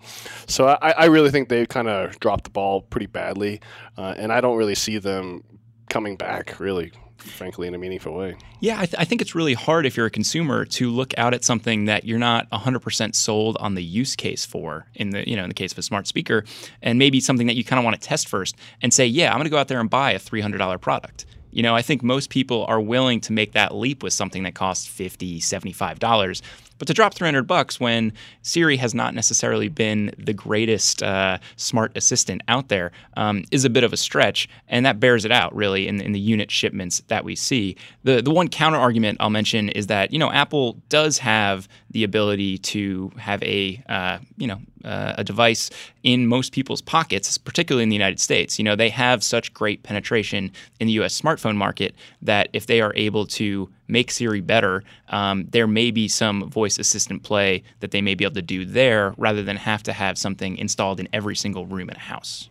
So 0.48 0.68
I, 0.82 0.92
I 0.92 1.06
really 1.06 1.30
think 1.30 1.48
they 1.48 1.66
kind 1.66 1.88
of 1.88 2.20
dropped 2.20 2.46
the 2.46 2.50
ball 2.50 2.82
pretty 2.82 3.06
badly, 3.06 3.62
uh, 3.98 4.16
and 4.18 4.34
I 4.34 4.42
don't 4.42 4.58
really 4.58 4.76
see 4.76 4.98
them 4.98 5.44
coming 5.90 6.18
back 6.18 6.60
really 6.60 6.92
frankly, 7.22 7.68
in 7.68 7.76
a 7.76 7.78
meaningful 7.78 8.14
way. 8.14 8.36
Yeah, 8.60 8.80
I, 8.80 8.86
th- 8.86 8.96
I, 8.98 9.06
think 9.06 9.22
it's 9.22 9.36
really 9.36 9.54
hard 9.54 9.86
if 9.86 9.96
you're 9.96 10.06
a 10.06 10.12
consumer 10.12 10.66
to 10.66 10.90
look 10.90 11.18
out 11.18 11.34
at 11.34 11.44
something 11.44 11.86
that 11.86 12.06
you're 12.06 12.20
not 12.20 12.50
100% 12.50 13.16
sold 13.16 13.58
on 13.60 13.76
the 13.76 13.84
use 13.84 14.16
case 14.16 14.46
for. 14.46 14.86
In 14.96 15.12
the 15.12 15.28
you 15.30 15.36
know 15.36 15.44
in 15.44 15.50
the 15.50 15.56
case 15.56 15.72
of 15.72 15.78
a 15.78 15.84
smart 15.84 16.08
speaker, 16.08 16.44
and 16.82 17.00
maybe 17.00 17.20
something 17.20 17.48
that 17.48 17.56
you 17.56 17.64
kind 17.64 17.80
of 17.80 17.86
want 17.86 18.00
to 18.00 18.08
test 18.08 18.28
first, 18.28 18.56
and 18.82 18.94
say, 18.94 19.06
yeah, 19.06 19.32
I'm 19.32 19.38
going 19.38 19.46
to 19.46 19.50
go 19.50 19.58
out 19.58 19.68
there 19.68 19.80
and 19.80 19.90
buy 19.90 20.12
a 20.12 20.20
$300 20.20 20.82
product. 20.82 21.26
You 21.52 21.64
know, 21.64 21.76
I 21.76 21.82
think 21.82 22.04
most 22.04 22.30
people 22.30 22.66
are 22.66 22.80
willing 22.80 23.22
to 23.22 23.34
make 23.34 23.54
that 23.54 23.74
leap 23.74 24.04
with 24.04 24.14
something 24.14 24.44
that 24.44 24.54
costs 24.54 24.88
$50, 24.88 25.40
$75 25.40 26.42
but 26.80 26.88
to 26.88 26.94
drop 26.94 27.14
300 27.14 27.44
bucks 27.44 27.80
when 27.80 28.14
Siri 28.42 28.78
has 28.78 28.96
not 28.96 29.14
necessarily 29.14 29.68
been 29.68 30.12
the 30.18 30.34
greatest 30.34 31.04
uh, 31.04 31.38
smart 31.58 31.96
assistant 31.96 32.42
out 32.48 32.70
there 32.70 32.92
um, 33.16 33.44
is 33.52 33.66
a 33.66 33.70
bit 33.70 33.84
of 33.84 33.94
a 33.94 33.98
stretch, 33.98 34.50
and 34.68 34.86
that 34.86 35.00
bears 35.00 35.26
it 35.26 35.32
out 35.32 35.56
really 35.56 35.88
in, 35.88 36.02
in 36.02 36.14
the 36.14 36.20
unit 36.20 36.50
shipments 36.50 37.04
that 37.08 37.24
we 37.24 37.36
see. 37.36 37.76
The 38.04 38.22
the 38.22 38.32
one 38.32 38.48
counter 38.48 38.78
argument 38.78 39.18
I'll 39.20 39.30
mention 39.30 39.70
is 39.70 39.88
that 39.88 40.12
you 40.12 40.18
know 40.18 40.32
Apple 40.32 40.78
does 40.90 41.20
have 41.20 41.68
the 41.92 42.04
ability 42.04 42.58
to 42.58 43.12
have 43.18 43.42
a 43.44 43.82
uh, 43.90 44.20
you 44.38 44.48
know 44.48 44.60
uh, 44.84 45.16
a 45.18 45.24
device 45.24 45.70
in 46.04 46.28
most 46.28 46.54
people's 46.54 46.82
pockets, 46.82 47.38
particularly 47.38 47.84
in 47.84 47.90
the 47.90 47.96
United 47.96 48.20
States. 48.20 48.58
You 48.58 48.64
know, 48.64 48.76
they 48.76 48.90
have 48.90 49.24
such 49.24 49.54
great 49.54 49.84
penetration 49.84 50.52
in 50.80 50.88
the 50.88 50.94
U.S. 50.94 51.20
smartphone 51.20 51.56
market 51.56 51.96
that 52.22 52.50
if 52.54 52.66
they 52.66 52.82
are 52.82 52.94
able 52.96 53.26
to 53.28 53.70
make 53.88 54.12
Siri 54.12 54.42
better, 54.42 54.84
um, 55.10 55.48
there 55.50 55.68
may 55.68 55.92
be 55.92 56.08
some 56.08 56.50
voice 56.50 56.80
assistant 56.80 57.24
play 57.24 57.64
that 57.80 57.92
they 57.92 58.02
may 58.02 58.16
be 58.16 58.24
able 58.24 58.36
to 58.36 58.42
do 58.42 58.66
there 58.66 59.14
rather 59.18 59.44
than 59.44 59.58
have 59.58 59.84
to 59.84 59.94
have 59.94 60.18
something 60.18 60.58
installed 60.58 61.00
in 61.00 61.10
every 61.12 61.36
single 61.36 61.66
room 61.66 61.90
in 61.90 61.96
a 61.96 62.00
house. 62.00 62.50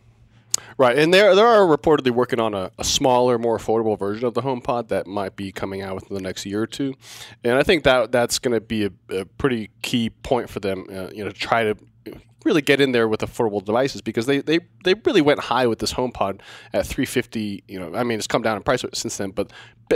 Right, 0.78 0.96
and 0.96 1.12
they're 1.12 1.34
they 1.34 1.42
are 1.42 1.66
reportedly 1.66 2.12
working 2.12 2.38
on 2.38 2.54
a, 2.54 2.70
a, 2.78 2.84
smaller, 2.84 3.36
more 3.36 3.58
affordable 3.58 3.98
version 3.98 4.24
of 4.26 4.34
the 4.34 4.42
HomePod 4.42 4.86
that 4.88 5.08
might 5.08 5.34
be 5.34 5.50
coming 5.50 5.82
out 5.82 5.96
within 5.96 6.14
the 6.14 6.22
next 6.22 6.46
year 6.46 6.62
or 6.62 6.68
two, 6.68 6.94
and 7.42 7.54
I 7.54 7.64
think 7.64 7.82
that 7.82 8.12
that's 8.12 8.38
going 8.38 8.54
to 8.54 8.60
be 8.60 8.84
a, 8.84 8.90
a, 9.10 9.24
pretty 9.24 9.70
key 9.82 10.10
point 10.10 10.48
for 10.48 10.60
them. 10.60 10.86
Uh, 10.88 11.08
you 11.12 11.24
know, 11.24 11.30
to 11.30 11.36
try 11.36 11.64
to 11.64 11.76
really 12.44 12.62
get 12.62 12.80
in 12.80 12.92
there 12.92 13.08
with 13.08 13.20
affordable 13.20 13.64
devices 13.64 14.00
because 14.00 14.26
they, 14.26 14.40
they, 14.40 14.60
they 14.84 14.94
really 15.04 15.20
went 15.20 15.40
high 15.40 15.66
with 15.66 15.80
this 15.80 15.92
HomePod 15.92 16.40
at 16.72 16.86
350. 16.86 17.64
You 17.68 17.80
know, 17.80 17.94
I 17.94 18.04
mean, 18.04 18.18
it's 18.18 18.26
come 18.26 18.42
down 18.42 18.56
in 18.56 18.62
price 18.62 18.84
since 18.94 19.16
then, 19.16 19.30
but 19.30 19.52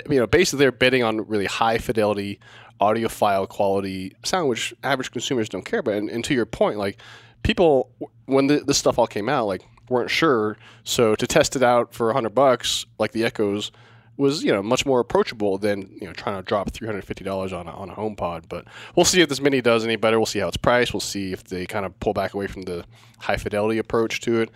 you 0.09 0.19
know, 0.19 0.27
basically 0.27 0.59
they're 0.59 0.73
betting 0.73 1.03
on 1.03 1.27
really 1.29 1.47
high 1.47 1.79
fidelity, 1.79 2.41
audiophile 2.81 3.49
quality 3.49 4.15
sound, 4.25 4.49
which 4.49 4.75
average 4.83 5.11
consumers 5.13 5.49
don't 5.49 5.65
care 5.65 5.81
about. 5.81 5.95
And, 5.95 6.11
and 6.11 6.25
to 6.25 6.35
your 6.35 6.47
point, 6.47 6.79
like 6.79 6.99
people, 7.43 7.91
when 8.27 8.49
the, 8.49 8.59
this 8.61 8.79
stuff 8.79 8.99
all 8.99 9.07
came 9.07 9.29
out, 9.29 9.47
like 9.47 9.63
weren't 9.93 10.11
sure. 10.11 10.57
So 10.85 11.15
to 11.15 11.27
test 11.27 11.55
it 11.55 11.63
out 11.63 11.95
for 11.95 12.13
hundred 12.13 12.35
bucks, 12.35 12.87
like 12.99 13.13
the 13.13 13.25
Echoes, 13.25 13.71
was 14.17 14.45
you 14.45 14.53
know 14.53 14.63
much 14.63 14.85
more 14.85 15.01
approachable 15.01 15.59
than 15.59 15.89
you 16.01 16.07
know 16.07 16.13
trying 16.13 16.37
to 16.37 16.43
drop 16.43 16.71
three 16.71 16.87
hundred 16.87 17.05
fifty 17.05 17.25
dollars 17.25 17.53
on 17.53 17.67
a, 17.67 17.71
on 17.71 17.91
a 17.91 17.95
HomePod. 17.95 18.45
But 18.49 18.67
we'll 18.97 19.05
see 19.05 19.21
if 19.21 19.29
this 19.29 19.41
Mini 19.41 19.61
does 19.61 19.85
any 19.85 19.97
better. 19.97 20.19
We'll 20.19 20.27
see 20.27 20.41
how 20.41 20.49
it's 20.49 20.57
priced. 20.57 20.93
We'll 20.93 21.01
see 21.01 21.33
if 21.33 21.45
they 21.45 21.67
kind 21.67 21.87
of 21.87 21.99
pull 22.01 22.13
back 22.13 22.35
away 22.35 22.47
from 22.47 22.63
the 22.63 22.85
high 23.19 23.37
fidelity 23.37 23.79
approach 23.79 24.21
to 24.23 24.41
it. 24.41 24.51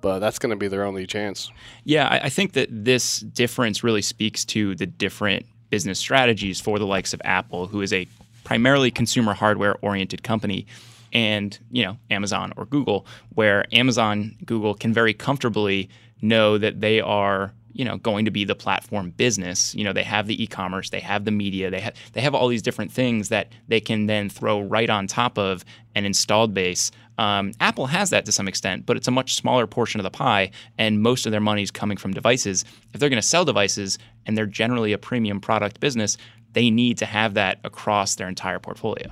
But 0.00 0.20
that's 0.20 0.38
going 0.38 0.50
to 0.50 0.56
be 0.56 0.68
their 0.68 0.84
only 0.84 1.06
chance. 1.06 1.50
Yeah, 1.84 2.06
I, 2.06 2.18
I 2.24 2.28
think 2.28 2.52
that 2.52 2.68
this 2.70 3.20
difference 3.20 3.82
really 3.82 4.02
speaks 4.02 4.44
to 4.46 4.74
the 4.74 4.86
different 4.86 5.46
business 5.70 5.98
strategies 5.98 6.60
for 6.60 6.78
the 6.78 6.86
likes 6.86 7.12
of 7.12 7.20
Apple, 7.24 7.66
who 7.66 7.80
is 7.80 7.92
a 7.92 8.06
primarily 8.44 8.90
consumer 8.90 9.34
hardware 9.34 9.76
oriented 9.82 10.22
company 10.22 10.66
and 11.12 11.58
you 11.70 11.84
know 11.84 11.96
Amazon 12.10 12.52
or 12.56 12.66
Google, 12.66 13.06
where 13.34 13.64
Amazon, 13.72 14.36
Google 14.44 14.74
can 14.74 14.92
very 14.92 15.14
comfortably 15.14 15.88
know 16.22 16.58
that 16.58 16.80
they 16.80 17.00
are 17.00 17.52
you 17.72 17.84
know 17.84 17.98
going 17.98 18.24
to 18.24 18.30
be 18.30 18.44
the 18.44 18.54
platform 18.54 19.10
business. 19.10 19.74
You 19.74 19.84
know 19.84 19.92
they 19.92 20.02
have 20.02 20.26
the 20.26 20.42
e-commerce, 20.42 20.90
they 20.90 21.00
have 21.00 21.24
the 21.24 21.30
media, 21.30 21.70
they 21.70 21.80
have 21.80 21.94
they 22.12 22.20
have 22.20 22.34
all 22.34 22.48
these 22.48 22.62
different 22.62 22.92
things 22.92 23.28
that 23.28 23.48
they 23.68 23.80
can 23.80 24.06
then 24.06 24.28
throw 24.30 24.60
right 24.60 24.90
on 24.90 25.06
top 25.06 25.38
of 25.38 25.64
an 25.94 26.04
installed 26.04 26.54
base. 26.54 26.90
Um, 27.18 27.52
Apple 27.60 27.86
has 27.86 28.10
that 28.10 28.26
to 28.26 28.32
some 28.32 28.46
extent, 28.46 28.84
but 28.84 28.96
it's 28.96 29.08
a 29.08 29.10
much 29.10 29.36
smaller 29.36 29.66
portion 29.66 30.00
of 30.00 30.04
the 30.04 30.10
pie, 30.10 30.50
and 30.76 31.00
most 31.00 31.24
of 31.24 31.32
their 31.32 31.40
money 31.40 31.62
is 31.62 31.70
coming 31.70 31.96
from 31.96 32.12
devices. 32.12 32.64
If 32.92 33.00
they're 33.00 33.08
going 33.08 33.22
to 33.22 33.26
sell 33.26 33.44
devices, 33.44 33.98
and 34.26 34.36
they're 34.36 34.46
generally 34.46 34.92
a 34.92 34.98
premium 34.98 35.40
product 35.40 35.80
business, 35.80 36.18
they 36.52 36.70
need 36.70 36.98
to 36.98 37.06
have 37.06 37.34
that 37.34 37.58
across 37.64 38.16
their 38.16 38.28
entire 38.28 38.58
portfolio. 38.58 39.10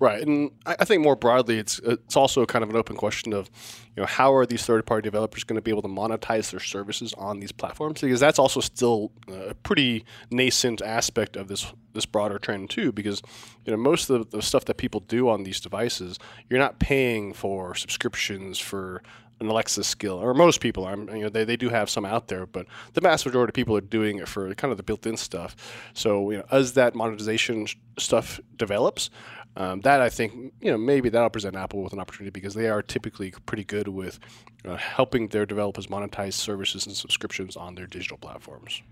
Right, 0.00 0.26
and 0.26 0.50
I 0.66 0.84
think 0.84 1.02
more 1.02 1.14
broadly, 1.14 1.58
it's 1.58 1.78
it's 1.78 2.16
also 2.16 2.44
kind 2.46 2.64
of 2.64 2.70
an 2.70 2.76
open 2.76 2.96
question 2.96 3.32
of, 3.32 3.48
you 3.96 4.02
know, 4.02 4.06
how 4.06 4.34
are 4.34 4.44
these 4.44 4.66
third-party 4.66 5.02
developers 5.02 5.44
going 5.44 5.56
to 5.56 5.62
be 5.62 5.70
able 5.70 5.82
to 5.82 5.88
monetize 5.88 6.50
their 6.50 6.60
services 6.60 7.14
on 7.16 7.38
these 7.38 7.52
platforms? 7.52 8.00
Because 8.00 8.18
that's 8.18 8.40
also 8.40 8.60
still 8.60 9.12
a 9.28 9.54
pretty 9.54 10.04
nascent 10.30 10.82
aspect 10.82 11.36
of 11.36 11.46
this 11.46 11.72
this 11.92 12.06
broader 12.06 12.40
trend 12.40 12.70
too. 12.70 12.90
Because 12.90 13.22
you 13.64 13.70
know, 13.70 13.78
most 13.78 14.10
of 14.10 14.30
the, 14.30 14.38
the 14.38 14.42
stuff 14.42 14.64
that 14.64 14.78
people 14.78 14.98
do 15.00 15.28
on 15.28 15.44
these 15.44 15.60
devices, 15.60 16.18
you're 16.50 16.58
not 16.58 16.80
paying 16.80 17.32
for 17.32 17.76
subscriptions 17.76 18.58
for 18.58 19.00
an 19.40 19.48
Alexa 19.48 19.84
skill, 19.84 20.16
or 20.16 20.34
most 20.34 20.60
people 20.60 20.84
are. 20.84 20.96
You 20.96 21.22
know, 21.22 21.28
they, 21.28 21.44
they 21.44 21.56
do 21.56 21.68
have 21.68 21.88
some 21.88 22.04
out 22.04 22.28
there, 22.28 22.46
but 22.46 22.66
the 22.94 23.00
vast 23.00 23.24
majority 23.26 23.50
of 23.50 23.54
people 23.54 23.76
are 23.76 23.80
doing 23.80 24.18
it 24.18 24.28
for 24.28 24.52
kind 24.54 24.72
of 24.72 24.76
the 24.76 24.82
built-in 24.82 25.16
stuff. 25.16 25.54
So, 25.94 26.30
you 26.30 26.38
know, 26.38 26.44
as 26.50 26.72
that 26.74 26.94
monetization 26.94 27.68
stuff 27.98 28.40
develops, 28.56 29.10
um, 29.56 29.80
that 29.82 30.00
I 30.00 30.08
think 30.08 30.52
you 30.60 30.70
know 30.70 30.78
maybe 30.78 31.08
that'll 31.08 31.30
present 31.30 31.56
Apple 31.56 31.82
with 31.82 31.92
an 31.92 32.00
opportunity 32.00 32.30
because 32.30 32.54
they 32.54 32.68
are 32.68 32.82
typically 32.82 33.32
pretty 33.46 33.64
good 33.64 33.88
with 33.88 34.18
uh, 34.64 34.76
helping 34.76 35.28
their 35.28 35.46
developers 35.46 35.86
monetize 35.86 36.34
services 36.34 36.86
and 36.86 36.96
subscriptions 36.96 37.56
on 37.56 37.74
their 37.74 37.86
digital 37.86 38.18
platforms. 38.18 38.82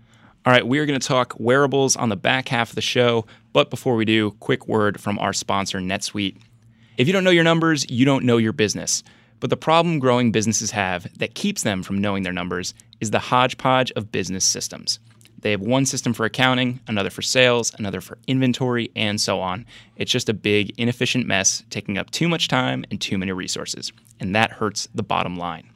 All 0.45 0.51
right, 0.51 0.67
we 0.67 0.79
are 0.79 0.85
going 0.85 0.99
to 0.99 1.07
talk 1.07 1.35
wearables 1.39 1.95
on 1.95 2.09
the 2.09 2.17
back 2.17 2.49
half 2.49 2.69
of 2.69 2.75
the 2.75 2.81
show, 2.81 3.25
but 3.53 3.69
before 3.69 3.95
we 3.95 4.03
do, 4.03 4.31
quick 4.41 4.67
word 4.67 4.99
from 4.99 5.17
our 5.19 5.31
sponsor 5.31 5.79
NetSuite. 5.79 6.37
If 6.97 7.07
you 7.07 7.13
don't 7.13 7.23
know 7.23 7.31
your 7.31 7.45
numbers, 7.45 7.89
you 7.89 8.03
don't 8.03 8.25
know 8.25 8.37
your 8.37 8.51
business. 8.51 9.03
But 9.39 9.49
the 9.49 9.57
problem 9.57 9.99
growing 9.99 10.31
businesses 10.31 10.71
have 10.71 11.07
that 11.17 11.35
keeps 11.35 11.63
them 11.63 11.83
from 11.83 11.99
knowing 11.99 12.23
their 12.23 12.31
numbers 12.31 12.73
is 13.01 13.11
the 13.11 13.19
hodgepodge 13.19 13.91
of 13.91 14.11
business 14.11 14.45
systems. 14.45 14.99
They 15.43 15.51
have 15.51 15.61
one 15.61 15.85
system 15.85 16.13
for 16.13 16.25
accounting, 16.25 16.79
another 16.87 17.09
for 17.09 17.21
sales, 17.21 17.73
another 17.77 17.99
for 17.99 18.17
inventory, 18.27 18.89
and 18.95 19.19
so 19.19 19.41
on. 19.41 19.65
It's 19.97 20.11
just 20.11 20.29
a 20.29 20.33
big, 20.33 20.73
inefficient 20.77 21.27
mess 21.27 21.63
taking 21.69 21.97
up 21.97 22.09
too 22.11 22.29
much 22.29 22.47
time 22.47 22.85
and 22.89 22.99
too 22.99 23.17
many 23.17 23.33
resources. 23.33 23.91
And 24.21 24.33
that 24.35 24.51
hurts 24.51 24.87
the 24.95 25.03
bottom 25.03 25.35
line. 25.35 25.69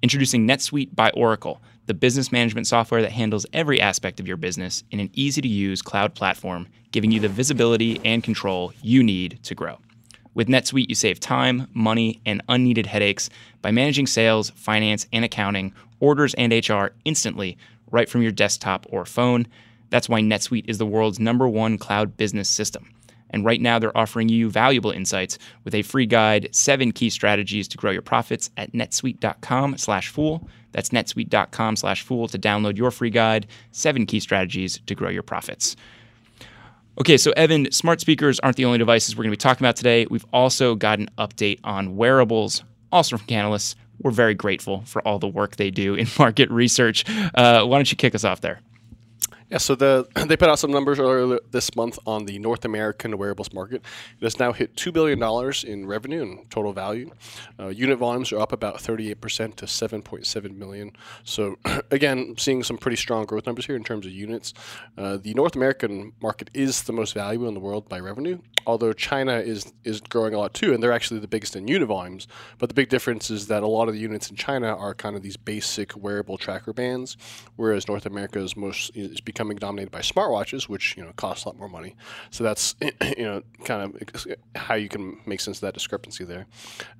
Introducing 0.00 0.48
NetSuite 0.48 0.96
by 0.96 1.10
Oracle, 1.10 1.60
the 1.84 1.92
business 1.92 2.32
management 2.32 2.66
software 2.66 3.02
that 3.02 3.12
handles 3.12 3.44
every 3.52 3.78
aspect 3.78 4.20
of 4.20 4.26
your 4.26 4.38
business 4.38 4.84
in 4.90 5.00
an 5.00 5.10
easy 5.12 5.42
to 5.42 5.48
use 5.48 5.82
cloud 5.82 6.14
platform, 6.14 6.66
giving 6.90 7.10
you 7.10 7.20
the 7.20 7.28
visibility 7.28 8.00
and 8.02 8.24
control 8.24 8.72
you 8.80 9.02
need 9.02 9.38
to 9.42 9.54
grow. 9.54 9.78
With 10.32 10.48
NetSuite, 10.48 10.88
you 10.88 10.94
save 10.94 11.20
time, 11.20 11.68
money, 11.74 12.22
and 12.24 12.40
unneeded 12.48 12.86
headaches 12.86 13.28
by 13.60 13.70
managing 13.70 14.06
sales, 14.06 14.48
finance, 14.48 15.06
and 15.12 15.26
accounting, 15.26 15.74
orders, 15.98 16.32
and 16.34 16.52
HR 16.52 16.94
instantly 17.04 17.58
right 17.90 18.08
from 18.08 18.22
your 18.22 18.32
desktop 18.32 18.86
or 18.90 19.04
phone. 19.04 19.46
That's 19.90 20.08
why 20.08 20.20
NetSuite 20.20 20.68
is 20.68 20.78
the 20.78 20.86
world's 20.86 21.18
number 21.18 21.48
one 21.48 21.78
cloud 21.78 22.16
business 22.16 22.48
system. 22.48 22.88
And 23.30 23.44
right 23.44 23.60
now, 23.60 23.78
they're 23.78 23.96
offering 23.96 24.28
you 24.28 24.50
valuable 24.50 24.90
insights 24.90 25.38
with 25.64 25.74
a 25.74 25.82
free 25.82 26.06
guide, 26.06 26.48
seven 26.52 26.92
key 26.92 27.10
strategies 27.10 27.68
to 27.68 27.76
grow 27.76 27.90
your 27.92 28.02
profits 28.02 28.50
at 28.56 28.72
netsuite.com 28.72 29.78
slash 29.78 30.08
fool. 30.08 30.48
That's 30.72 30.90
netsuite.com 30.90 31.76
slash 31.76 32.02
fool 32.02 32.28
to 32.28 32.38
download 32.38 32.76
your 32.76 32.90
free 32.90 33.10
guide, 33.10 33.46
seven 33.70 34.06
key 34.06 34.20
strategies 34.20 34.80
to 34.86 34.94
grow 34.94 35.10
your 35.10 35.22
profits. 35.22 35.76
Okay, 37.00 37.16
so 37.16 37.30
Evan, 37.36 37.70
smart 37.70 38.00
speakers 38.00 38.40
aren't 38.40 38.56
the 38.56 38.64
only 38.64 38.78
devices 38.78 39.16
we're 39.16 39.22
going 39.22 39.32
to 39.32 39.36
be 39.36 39.40
talking 39.40 39.64
about 39.64 39.76
today. 39.76 40.06
We've 40.10 40.26
also 40.32 40.74
got 40.74 40.98
an 40.98 41.08
update 41.18 41.60
on 41.64 41.96
wearables, 41.96 42.62
also 42.92 43.16
from 43.16 43.26
Canalys 43.26 43.74
we're 44.02 44.10
very 44.10 44.34
grateful 44.34 44.82
for 44.86 45.06
all 45.06 45.18
the 45.18 45.28
work 45.28 45.56
they 45.56 45.70
do 45.70 45.94
in 45.94 46.06
market 46.18 46.50
research. 46.50 47.04
Uh, 47.34 47.64
why 47.64 47.78
don't 47.78 47.90
you 47.90 47.96
kick 47.96 48.14
us 48.14 48.24
off 48.24 48.40
there? 48.40 48.60
Yeah, 49.50 49.58
so 49.58 49.74
the 49.74 50.06
they 50.26 50.36
put 50.36 50.48
out 50.48 50.60
some 50.60 50.70
numbers 50.70 51.00
earlier 51.00 51.40
this 51.50 51.74
month 51.74 51.98
on 52.06 52.26
the 52.26 52.38
North 52.38 52.64
American 52.64 53.18
wearables 53.18 53.52
market. 53.52 53.82
It 54.20 54.24
has 54.24 54.38
now 54.38 54.52
hit 54.52 54.76
two 54.76 54.92
billion 54.92 55.18
dollars 55.18 55.64
in 55.64 55.86
revenue 55.86 56.22
and 56.22 56.50
total 56.50 56.72
value. 56.72 57.10
Uh, 57.58 57.68
unit 57.68 57.98
volumes 57.98 58.30
are 58.32 58.38
up 58.38 58.52
about 58.52 58.80
38 58.80 59.20
percent 59.20 59.56
to 59.56 59.66
7.7 59.66 60.56
million. 60.56 60.92
So 61.24 61.56
again, 61.90 62.36
seeing 62.38 62.62
some 62.62 62.78
pretty 62.78 62.96
strong 62.96 63.24
growth 63.24 63.44
numbers 63.44 63.66
here 63.66 63.74
in 63.74 63.82
terms 63.82 64.06
of 64.06 64.12
units. 64.12 64.54
Uh, 64.96 65.16
the 65.16 65.34
North 65.34 65.56
American 65.56 66.12
market 66.22 66.48
is 66.54 66.84
the 66.84 66.92
most 66.92 67.14
valuable 67.14 67.48
in 67.48 67.54
the 67.54 67.60
world 67.60 67.88
by 67.88 67.98
revenue, 67.98 68.38
although 68.68 68.92
China 68.92 69.34
is 69.34 69.72
is 69.82 70.00
growing 70.00 70.32
a 70.32 70.38
lot 70.38 70.54
too, 70.54 70.72
and 70.72 70.80
they're 70.80 70.92
actually 70.92 71.18
the 71.18 71.28
biggest 71.28 71.56
in 71.56 71.66
unit 71.66 71.88
volumes. 71.88 72.28
But 72.58 72.68
the 72.68 72.74
big 72.74 72.88
difference 72.88 73.30
is 73.30 73.48
that 73.48 73.64
a 73.64 73.66
lot 73.66 73.88
of 73.88 73.94
the 73.94 74.00
units 74.00 74.30
in 74.30 74.36
China 74.36 74.76
are 74.76 74.94
kind 74.94 75.16
of 75.16 75.22
these 75.22 75.36
basic 75.36 75.96
wearable 75.96 76.38
tracker 76.38 76.72
bands, 76.72 77.16
whereas 77.56 77.88
North 77.88 78.06
America 78.06 78.38
is 78.38 78.56
most 78.56 78.92
is 78.94 79.20
becoming 79.20 79.39
becoming 79.40 79.56
dominated 79.56 79.90
by 79.90 80.00
smartwatches, 80.00 80.64
which 80.64 80.94
you 80.98 81.02
know 81.02 81.12
cost 81.16 81.46
a 81.46 81.48
lot 81.48 81.58
more 81.58 81.68
money. 81.68 81.96
So 82.30 82.44
that's 82.44 82.74
you 83.16 83.24
know 83.24 83.42
kind 83.64 83.82
of 83.82 84.26
how 84.54 84.74
you 84.74 84.90
can 84.90 85.18
make 85.24 85.40
sense 85.40 85.56
of 85.56 85.62
that 85.62 85.72
discrepancy 85.72 86.24
there. 86.24 86.46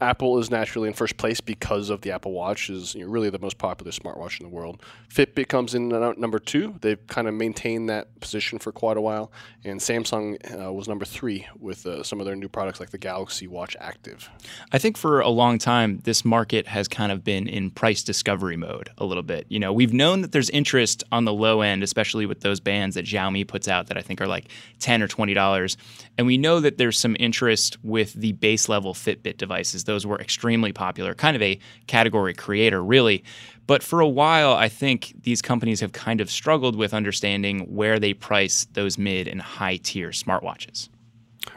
Apple 0.01 0.39
is 0.39 0.51
naturally 0.51 0.89
in 0.89 0.95
first 0.95 1.19
place 1.19 1.39
because 1.43 1.91
of 1.91 2.01
the 2.01 2.13
Apple 2.13 2.33
Watch 2.33 2.71
is 2.71 2.95
you 2.95 3.05
know, 3.05 3.11
really 3.11 3.29
the 3.29 3.39
most 3.39 3.59
popular 3.59 3.93
smartwatch 3.93 4.41
in 4.41 4.47
the 4.47 4.55
world. 4.55 4.83
Fitbit 5.13 5.49
comes 5.49 5.75
in 5.75 5.91
number 5.91 6.39
two. 6.39 6.77
They've 6.81 7.07
kind 7.09 7.29
of 7.29 7.35
maintained 7.35 7.91
that 7.91 8.19
position 8.21 8.59
for 8.59 8.73
quite 8.73 8.97
a 8.97 9.03
while, 9.03 9.31
and 9.63 9.79
Samsung 9.79 10.39
uh, 10.67 10.73
was 10.73 10.89
number 10.89 11.05
three 11.05 11.47
with 11.59 11.85
uh, 11.85 12.03
some 12.03 12.21
of 12.21 12.27
their 12.27 12.37
new 12.37 12.49
products 12.49 12.81
like 12.81 12.89
the 12.89 12.99
Galaxy 12.99 13.49
Watch 13.49 13.77
Active. 13.81 14.31
I 14.73 14.79
think 14.79 14.97
for 14.97 15.21
a 15.21 15.29
long 15.29 15.59
time 15.59 16.01
this 16.05 16.25
market 16.25 16.67
has 16.69 16.89
kind 16.89 17.13
of 17.13 17.23
been 17.23 17.47
in 17.47 17.71
price 17.71 18.03
discovery 18.03 18.57
mode 18.57 18.89
a 18.97 19.05
little 19.05 19.23
bit. 19.23 19.45
You 19.51 19.59
know, 19.59 19.75
we've 19.75 19.93
known 19.93 20.23
that 20.23 20.33
there's 20.33 20.49
interest 20.51 21.05
on 21.13 21.27
the 21.27 21.35
low 21.35 21.61
end, 21.61 21.83
especially 21.83 22.30
with 22.31 22.41
those 22.41 22.61
bands 22.61 22.95
that 22.95 23.05
Xiaomi 23.05 23.47
puts 23.47 23.69
out 23.69 23.89
that 23.89 23.99
I 23.99 24.01
think 24.01 24.23
are 24.23 24.27
like 24.27 24.49
ten 24.79 25.03
or 25.03 25.09
twenty 25.09 25.35
dollars. 25.35 25.77
And 26.17 26.27
we 26.27 26.39
know 26.39 26.61
that 26.61 26.79
there's 26.79 26.99
some 26.99 27.15
interest 27.21 27.77
with 27.85 28.15
the 28.15 28.33
base 28.33 28.71
level 28.71 28.95
Fitbit 28.95 29.37
devices. 29.37 29.85
Those 29.85 30.07
were 30.07 30.19
extremely 30.19 30.73
popular, 30.73 31.15
kind 31.15 31.37
of 31.37 31.43
a 31.43 31.59
category 31.87 32.33
creator, 32.33 32.83
really. 32.83 33.23
But 33.67 33.83
for 33.83 34.01
a 34.01 34.09
while, 34.09 34.55
I 34.55 34.69
think 34.69 35.13
these 35.23 35.43
companies 35.43 35.81
have 35.81 35.93
kind 35.93 36.23
of 36.23 36.31
struggled 36.31 36.75
with 36.75 36.95
understanding 36.95 37.61
where 37.75 37.99
they 37.99 38.15
price 38.15 38.67
those 38.73 38.97
mid 38.97 39.29
and 39.29 39.43
high 39.43 39.77
tier 39.77 40.09
smartwatches. 40.11 40.89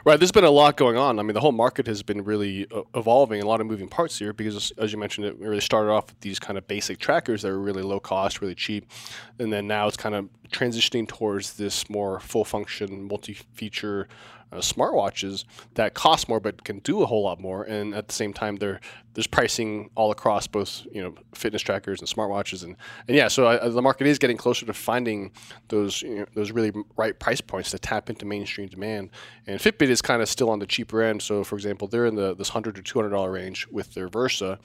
Right, 0.04 0.18
there's 0.18 0.32
been 0.32 0.44
a 0.44 0.50
lot 0.50 0.78
going 0.78 0.96
on. 0.96 1.18
I 1.18 1.22
mean, 1.22 1.34
the 1.34 1.40
whole 1.40 1.52
market 1.52 1.86
has 1.86 2.02
been 2.02 2.24
really 2.24 2.66
uh, 2.70 2.82
evolving, 2.94 3.42
a 3.42 3.46
lot 3.46 3.60
of 3.60 3.66
moving 3.66 3.88
parts 3.88 4.18
here 4.18 4.32
because, 4.32 4.72
as 4.78 4.92
you 4.92 4.98
mentioned, 4.98 5.26
it 5.26 5.38
really 5.38 5.60
started 5.60 5.90
off 5.90 6.06
with 6.06 6.20
these 6.20 6.38
kind 6.38 6.56
of 6.56 6.66
basic 6.66 6.98
trackers 6.98 7.42
that 7.42 7.48
were 7.48 7.58
really 7.58 7.82
low 7.82 8.00
cost, 8.00 8.40
really 8.40 8.54
cheap, 8.54 8.90
and 9.38 9.52
then 9.52 9.66
now 9.66 9.86
it's 9.86 9.96
kind 9.96 10.14
of 10.14 10.28
transitioning 10.50 11.06
towards 11.06 11.54
this 11.54 11.90
more 11.90 12.18
full 12.20 12.46
function, 12.46 13.06
multi 13.06 13.34
feature 13.52 14.08
uh, 14.54 14.58
smartwatches 14.58 15.44
that 15.74 15.94
cost 15.94 16.28
more 16.28 16.40
but 16.40 16.64
can 16.64 16.78
do 16.80 17.02
a 17.02 17.06
whole 17.06 17.22
lot 17.22 17.40
more, 17.40 17.64
and 17.64 17.94
at 17.94 18.08
the 18.08 18.14
same 18.14 18.32
time, 18.32 18.56
they're 18.56 18.80
there's 19.14 19.26
pricing 19.28 19.90
all 19.94 20.10
across 20.10 20.46
both 20.46 20.86
you 20.92 21.02
know 21.02 21.14
fitness 21.34 21.62
trackers 21.62 22.00
and 22.00 22.08
smartwatches, 22.08 22.64
and 22.64 22.76
and 23.08 23.16
yeah, 23.16 23.28
so 23.28 23.46
uh, 23.46 23.68
the 23.68 23.82
market 23.82 24.06
is 24.06 24.18
getting 24.18 24.36
closer 24.36 24.66
to 24.66 24.72
finding 24.72 25.32
those 25.68 26.02
you 26.02 26.20
know, 26.20 26.26
those 26.34 26.50
really 26.52 26.72
right 26.96 27.18
price 27.18 27.40
points 27.40 27.70
to 27.70 27.78
tap 27.78 28.10
into 28.10 28.26
mainstream 28.26 28.68
demand. 28.68 29.10
And 29.46 29.60
Fitbit 29.60 29.88
is 29.88 30.02
kind 30.02 30.22
of 30.22 30.28
still 30.28 30.50
on 30.50 30.58
the 30.58 30.66
cheaper 30.66 31.02
end. 31.02 31.22
So 31.22 31.44
for 31.44 31.54
example, 31.56 31.88
they're 31.88 32.06
in 32.06 32.14
the 32.14 32.34
this 32.34 32.48
hundred 32.48 32.74
to 32.76 32.82
two 32.82 32.98
hundred 32.98 33.10
dollar 33.10 33.30
range 33.30 33.66
with 33.68 33.94
their 33.94 34.08
Versa. 34.08 34.58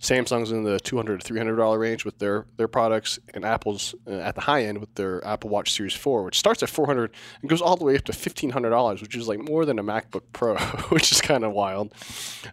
Samsung's 0.00 0.50
in 0.50 0.64
the 0.64 0.80
two 0.80 0.96
hundred 0.96 1.20
to 1.20 1.26
three 1.26 1.38
hundred 1.38 1.56
dollar 1.56 1.78
range 1.78 2.04
with 2.04 2.18
their 2.18 2.46
their 2.56 2.68
products, 2.68 3.18
and 3.34 3.44
Apple's 3.44 3.94
uh, 4.06 4.12
at 4.12 4.34
the 4.34 4.40
high 4.40 4.64
end 4.64 4.78
with 4.78 4.94
their 4.94 5.24
Apple 5.26 5.50
Watch 5.50 5.72
Series 5.72 5.94
Four, 5.94 6.24
which 6.24 6.38
starts 6.38 6.62
at 6.62 6.70
four 6.70 6.86
hundred 6.86 7.12
and 7.42 7.50
goes 7.50 7.60
all 7.60 7.76
the 7.76 7.84
way 7.84 7.96
up 7.96 8.04
to 8.04 8.12
fifteen 8.12 8.50
hundred 8.50 8.70
dollars, 8.70 9.02
which 9.02 9.14
is 9.14 9.28
like 9.30 9.48
more 9.48 9.64
than 9.64 9.78
a 9.78 9.84
MacBook 9.84 10.22
Pro, 10.32 10.56
which 10.90 11.12
is 11.12 11.20
kind 11.20 11.44
of 11.44 11.52
wild. 11.52 11.92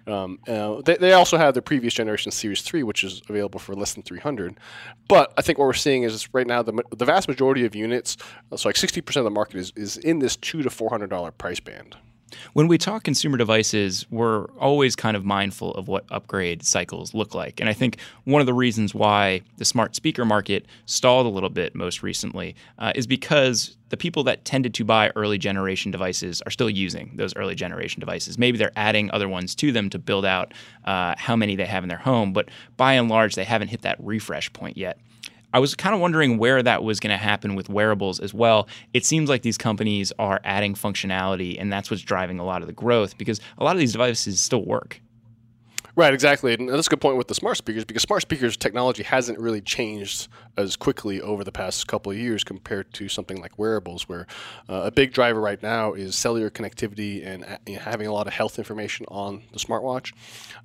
Um, 0.05 0.39
uh, 0.48 0.81
they, 0.81 0.96
they 0.96 1.13
also 1.13 1.38
have 1.38 1.53
the 1.53 1.62
previous 1.62 1.93
generation 1.93 2.31
Series 2.31 2.62
3, 2.62 2.84
which 2.84 3.03
is 3.03 3.22
available 3.27 3.60
for 3.60 3.75
less 3.75 3.93
than 3.93 4.03
300. 4.03 4.57
But 5.07 5.34
I 5.38 5.41
think 5.41 5.57
what 5.57 5.65
we're 5.65 5.74
seeing 5.74 6.03
is 6.03 6.34
right 6.34 6.48
now 6.48 6.62
the, 6.62 6.84
the 6.96 7.05
vast 7.05 7.27
majority 7.27 7.65
of 7.65 7.75
units, 7.75 8.17
so 8.55 8.69
like 8.69 8.75
60% 8.75 9.15
of 9.17 9.24
the 9.24 9.31
market 9.31 9.57
is, 9.57 9.74
is 9.75 9.98
in 9.98 10.19
this 10.19 10.36
two 10.36 10.62
to 10.63 10.69
$400 10.69 11.38
price 11.38 11.60
band. 11.60 11.98
When 12.53 12.67
we 12.67 12.77
talk 12.77 13.03
consumer 13.03 13.38
devices, 13.38 14.06
we're 14.10 14.46
always 14.60 14.96
kind 14.96 15.17
of 15.17 15.25
mindful 15.25 15.74
of 15.75 15.88
what 15.88 16.06
upgrade 16.10 16.63
cycles 16.63 17.13
look 17.13 17.34
like. 17.36 17.60
And 17.60 17.70
I 17.70 17.74
think 17.74 17.98
one 18.25 18.41
of 18.41 18.46
the 18.46 18.53
reasons 18.53 18.94
why 18.94 19.41
the 19.58 19.65
smart 19.65 19.96
speaker 19.96 20.25
market 20.25 20.65
stalled 20.86 21.25
a 21.25 21.29
little 21.29 21.50
bit 21.50 21.75
most 21.75 22.03
recently 22.03 22.56
uh, 22.79 22.94
is 22.96 23.08
because 23.08 23.77
the 23.89 23.98
people 23.98 24.24
that 24.25 24.44
tended 24.44 24.74
to 24.75 24.84
buy 24.84 25.12
early 25.15 25.38
generation 25.38 25.91
devices 25.91 26.41
are 26.46 26.51
still 26.51 26.70
using 26.70 27.12
those 27.15 27.36
early 27.36 27.56
generation 27.56 28.00
devices. 28.00 28.38
Maybe 28.38 28.58
they're 28.58 28.72
adding 28.75 29.10
other 29.12 29.29
ones 29.29 29.56
to 29.56 29.72
them 29.72 29.89
to 29.91 30.00
build 30.00 30.25
out 30.25 30.53
uh, 30.86 31.15
how 31.17 31.36
many 31.36 31.56
they 31.56 31.65
have 31.65 31.84
in 31.84 31.89
their 31.89 31.98
home, 31.98 32.34
but 32.34 32.50
by 32.75 32.94
and 32.94 33.10
large, 33.10 33.36
they 33.36 33.46
haven't 33.46 33.70
hit 33.70 33.84
that 33.84 33.98
refresh 34.00 34.51
point 34.51 34.77
yet. 34.77 35.00
I 35.53 35.59
was 35.59 35.75
kind 35.75 35.95
of 35.95 36.01
wondering 36.01 36.37
where 36.37 36.61
that 36.61 36.83
was 36.83 36.99
going 36.99 37.11
to 37.11 37.17
happen 37.17 37.55
with 37.55 37.69
wearables 37.69 38.19
as 38.19 38.33
well. 38.33 38.67
It 38.93 39.05
seems 39.05 39.29
like 39.29 39.43
these 39.43 39.57
companies 39.57 40.11
are 40.19 40.41
adding 40.43 40.73
functionality, 40.75 41.59
and 41.59 41.71
that's 41.71 41.89
what's 41.89 42.03
driving 42.03 42.39
a 42.39 42.45
lot 42.45 42.61
of 42.61 42.67
the 42.67 42.73
growth 42.73 43.17
because 43.17 43.39
a 43.57 43.63
lot 43.63 43.75
of 43.75 43.79
these 43.79 43.93
devices 43.93 44.39
still 44.39 44.65
work. 44.65 45.01
Right, 45.95 46.13
exactly. 46.13 46.53
And 46.53 46.69
that's 46.69 46.85
a 46.85 46.89
good 46.91 47.01
point 47.01 47.17
with 47.17 47.27
the 47.27 47.33
smart 47.33 47.57
speakers 47.57 47.83
because 47.83 48.03
smart 48.03 48.21
speakers 48.21 48.55
technology 48.55 49.01
hasn't 49.01 49.39
really 49.39 49.61
changed 49.61 50.27
as 50.57 50.75
quickly 50.75 51.21
over 51.21 51.43
the 51.43 51.51
past 51.51 51.87
couple 51.87 52.11
of 52.11 52.17
years 52.17 52.43
compared 52.43 52.91
to 52.93 53.07
something 53.07 53.39
like 53.39 53.57
wearables, 53.57 54.09
where 54.09 54.27
uh, 54.69 54.81
a 54.85 54.91
big 54.91 55.13
driver 55.13 55.39
right 55.39 55.61
now 55.61 55.93
is 55.93 56.15
cellular 56.15 56.49
connectivity 56.49 57.25
and 57.25 57.43
uh, 57.45 57.57
you 57.65 57.75
know, 57.75 57.81
having 57.81 58.07
a 58.07 58.13
lot 58.13 58.27
of 58.27 58.33
health 58.33 58.57
information 58.57 59.05
on 59.09 59.43
the 59.53 59.59
smartwatch. 59.59 60.13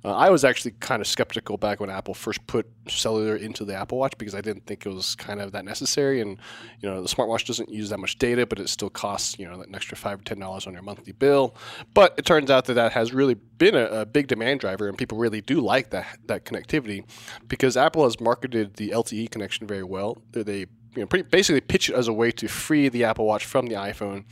Uh, 0.03 0.15
I 0.15 0.29
was 0.29 0.43
actually 0.43 0.71
kind 0.79 1.01
of 1.01 1.07
skeptical 1.07 1.57
back 1.57 1.79
when 1.79 1.89
Apple 1.89 2.13
first 2.13 2.45
put 2.47 2.67
cellular 2.87 3.35
into 3.35 3.65
the 3.65 3.75
Apple 3.75 3.97
Watch 3.97 4.17
because 4.17 4.35
I 4.35 4.41
didn't 4.41 4.65
think 4.65 4.85
it 4.85 4.89
was 4.89 5.15
kind 5.15 5.41
of 5.41 5.51
that 5.53 5.65
necessary. 5.65 6.21
And 6.21 6.37
you 6.79 6.89
know, 6.89 7.01
the 7.01 7.07
smartwatch 7.07 7.45
doesn't 7.45 7.69
use 7.69 7.89
that 7.89 7.99
much 7.99 8.17
data, 8.17 8.45
but 8.45 8.59
it 8.59 8.69
still 8.69 8.89
costs 8.89 9.37
you 9.39 9.47
know 9.47 9.61
an 9.61 9.75
extra 9.75 9.95
five 9.97 10.19
or 10.19 10.23
ten 10.23 10.39
dollars 10.39 10.67
on 10.67 10.73
your 10.73 10.81
monthly 10.81 11.13
bill. 11.13 11.55
But 11.93 12.15
it 12.17 12.25
turns 12.25 12.49
out 12.49 12.65
that 12.65 12.73
that 12.73 12.93
has 12.93 13.13
really 13.13 13.35
been 13.35 13.75
a, 13.75 13.85
a 13.85 14.05
big 14.05 14.27
demand 14.27 14.59
driver, 14.59 14.87
and 14.87 14.97
people 14.97 15.17
really 15.17 15.41
do 15.41 15.61
like 15.61 15.91
that 15.91 16.17
that 16.25 16.45
connectivity 16.45 17.05
because 17.47 17.77
Apple 17.77 18.03
has 18.03 18.19
marketed 18.19 18.75
the 18.75 18.89
LTE 18.89 19.29
connection 19.29 19.67
very 19.67 19.82
well. 19.83 20.17
They 20.31 20.67
you 20.95 21.01
know, 21.01 21.05
pretty, 21.07 21.23
basically 21.23 21.61
pitch 21.61 21.89
it 21.89 21.95
as 21.95 22.07
a 22.07 22.13
way 22.13 22.31
to 22.31 22.47
free 22.47 22.89
the 22.89 23.03
Apple 23.03 23.25
Watch 23.25 23.45
from 23.45 23.67
the 23.67 23.75
iPhone, 23.75 24.25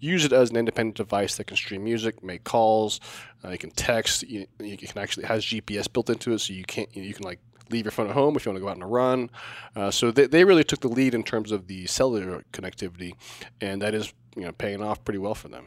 use 0.00 0.24
it 0.24 0.32
as 0.32 0.50
an 0.50 0.56
independent 0.56 0.96
device 0.96 1.36
that 1.36 1.44
can 1.44 1.56
stream 1.56 1.84
music, 1.84 2.22
make 2.22 2.44
calls, 2.44 3.00
uh, 3.44 3.50
you 3.50 3.58
can 3.58 3.70
text. 3.70 4.22
You, 4.24 4.46
you, 4.58 4.76
can 4.76 4.98
actually 4.98 5.26
has 5.26 5.44
GPS 5.44 5.90
built 5.92 6.10
into 6.10 6.32
it, 6.32 6.40
so 6.40 6.52
you 6.52 6.64
can't 6.64 6.94
you, 6.94 7.02
you 7.02 7.14
can 7.14 7.24
like 7.24 7.40
leave 7.70 7.84
your 7.84 7.92
phone 7.92 8.08
at 8.08 8.14
home 8.14 8.36
if 8.36 8.44
you 8.44 8.50
want 8.50 8.56
to 8.56 8.60
go 8.60 8.68
out 8.68 8.76
on 8.76 8.82
a 8.82 8.86
run. 8.86 9.30
Uh, 9.74 9.90
so 9.90 10.10
they, 10.10 10.26
they 10.26 10.44
really 10.44 10.64
took 10.64 10.80
the 10.80 10.88
lead 10.88 11.14
in 11.14 11.22
terms 11.22 11.50
of 11.50 11.66
the 11.66 11.86
cellular 11.86 12.44
connectivity, 12.52 13.14
and 13.60 13.80
that 13.82 13.94
is 13.94 14.12
you 14.36 14.42
know 14.42 14.52
paying 14.52 14.82
off 14.82 15.02
pretty 15.04 15.18
well 15.18 15.34
for 15.34 15.48
them. 15.48 15.64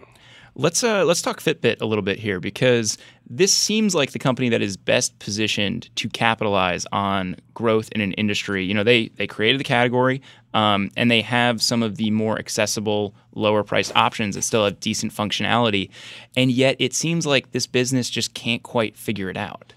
Let's 0.57 0.85
uh, 0.85 1.03
let's 1.03 1.21
talk 1.21 1.41
Fitbit 1.41 1.81
a 1.81 1.85
little 1.85 2.01
bit 2.01 2.17
here 2.17 2.39
because 2.39 2.97
this 3.29 3.53
seems 3.53 3.93
like 3.93 4.12
the 4.12 4.19
company 4.19 4.47
that 4.50 4.62
is 4.62 4.77
best 4.77 5.19
positioned 5.19 5.93
to 5.97 6.07
capitalize 6.07 6.85
on 6.93 7.35
growth 7.53 7.89
in 7.91 8.00
an 8.00 8.13
industry. 8.13 8.63
You 8.63 8.74
know, 8.74 8.83
they 8.83 9.09
they 9.09 9.27
created 9.27 9.59
the 9.59 9.65
category 9.65 10.21
um, 10.53 10.91
and 10.95 11.12
they 11.12 11.21
have 11.21 11.62
some 11.62 11.83
of 11.83 11.97
the 11.97 12.09
more 12.09 12.39
accessible, 12.39 13.13
lower 13.33 13.63
priced 13.63 13.93
options 13.97 14.35
that 14.35 14.43
still 14.43 14.63
have 14.63 14.79
decent 14.79 15.12
functionality, 15.12 15.89
and 16.38 16.50
yet 16.50 16.77
it 16.79 16.93
seems 16.93 17.25
like 17.25 17.51
this 17.51 17.67
business 17.67 18.09
just 18.09 18.33
can't 18.33 18.63
quite 18.63 18.95
figure 18.95 19.29
it 19.29 19.35
out. 19.35 19.74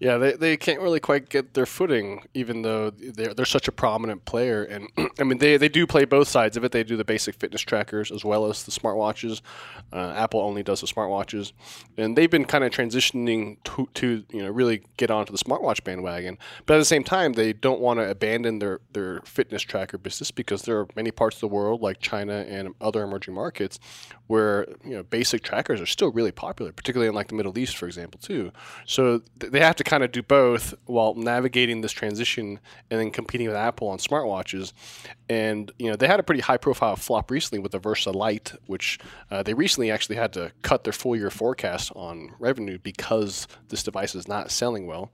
Yeah, 0.00 0.18
they, 0.18 0.32
they 0.32 0.56
can't 0.56 0.80
really 0.80 0.98
quite 0.98 1.28
get 1.28 1.54
their 1.54 1.66
footing, 1.66 2.24
even 2.34 2.62
though 2.62 2.90
they're, 2.90 3.32
they're 3.32 3.44
such 3.44 3.68
a 3.68 3.72
prominent 3.72 4.24
player. 4.24 4.64
And 4.64 4.88
I 5.20 5.24
mean, 5.24 5.38
they, 5.38 5.56
they 5.56 5.68
do 5.68 5.86
play 5.86 6.04
both 6.04 6.26
sides 6.28 6.56
of 6.56 6.64
it. 6.64 6.72
They 6.72 6.82
do 6.82 6.96
the 6.96 7.04
basic 7.04 7.36
fitness 7.36 7.62
trackers 7.62 8.10
as 8.10 8.24
well 8.24 8.46
as 8.46 8.64
the 8.64 8.72
smartwatches. 8.72 9.40
Uh, 9.92 10.12
Apple 10.16 10.40
only 10.40 10.64
does 10.64 10.80
the 10.80 10.88
smartwatches, 10.88 11.52
and 11.96 12.18
they've 12.18 12.30
been 12.30 12.44
kind 12.44 12.64
of 12.64 12.72
transitioning 12.72 13.56
to, 13.64 13.88
to 13.94 14.24
you 14.30 14.42
know 14.42 14.50
really 14.50 14.82
get 14.96 15.10
onto 15.10 15.30
the 15.32 15.38
smartwatch 15.38 15.84
bandwagon. 15.84 16.38
But 16.66 16.74
at 16.74 16.78
the 16.78 16.84
same 16.84 17.04
time, 17.04 17.34
they 17.34 17.52
don't 17.52 17.80
want 17.80 18.00
to 18.00 18.10
abandon 18.10 18.58
their 18.58 18.80
their 18.92 19.20
fitness 19.24 19.62
tracker 19.62 19.96
business 19.96 20.32
because 20.32 20.62
there 20.62 20.80
are 20.80 20.88
many 20.96 21.12
parts 21.12 21.36
of 21.36 21.40
the 21.40 21.48
world, 21.48 21.80
like 21.80 22.00
China 22.00 22.44
and 22.48 22.74
other 22.80 23.02
emerging 23.02 23.34
markets, 23.34 23.78
where 24.26 24.66
you 24.84 24.96
know 24.96 25.02
basic 25.04 25.42
trackers 25.42 25.80
are 25.80 25.86
still 25.86 26.10
really 26.10 26.32
popular, 26.32 26.72
particularly 26.72 27.08
in 27.08 27.14
like 27.14 27.28
the 27.28 27.34
Middle 27.34 27.56
East, 27.56 27.76
for 27.76 27.86
example, 27.86 28.18
too. 28.20 28.50
So 28.86 29.22
th- 29.38 29.52
they 29.52 29.60
have 29.60 29.76
to 29.76 29.83
kind 29.84 30.02
of 30.02 30.12
do 30.12 30.22
both 30.22 30.74
while 30.86 31.14
navigating 31.14 31.80
this 31.80 31.92
transition 31.92 32.60
and 32.90 33.00
then 33.00 33.10
competing 33.10 33.46
with 33.46 33.56
Apple 33.56 33.88
on 33.88 33.98
smartwatches. 33.98 34.72
And 35.28 35.70
you 35.78 35.90
know 35.90 35.96
they 35.96 36.06
had 36.06 36.20
a 36.20 36.22
pretty 36.22 36.40
high 36.40 36.56
profile 36.56 36.96
flop 36.96 37.30
recently 37.30 37.58
with 37.60 37.72
the 37.72 37.78
Versa 37.78 38.10
Lite, 38.10 38.52
which 38.66 38.98
uh, 39.30 39.42
they 39.42 39.54
recently 39.54 39.90
actually 39.90 40.16
had 40.16 40.32
to 40.34 40.52
cut 40.62 40.84
their 40.84 40.92
full 40.92 41.16
year 41.16 41.30
forecast 41.30 41.92
on 41.94 42.32
revenue 42.38 42.78
because 42.78 43.46
this 43.68 43.82
device 43.82 44.14
is 44.14 44.28
not 44.28 44.50
selling 44.50 44.86
well. 44.86 45.10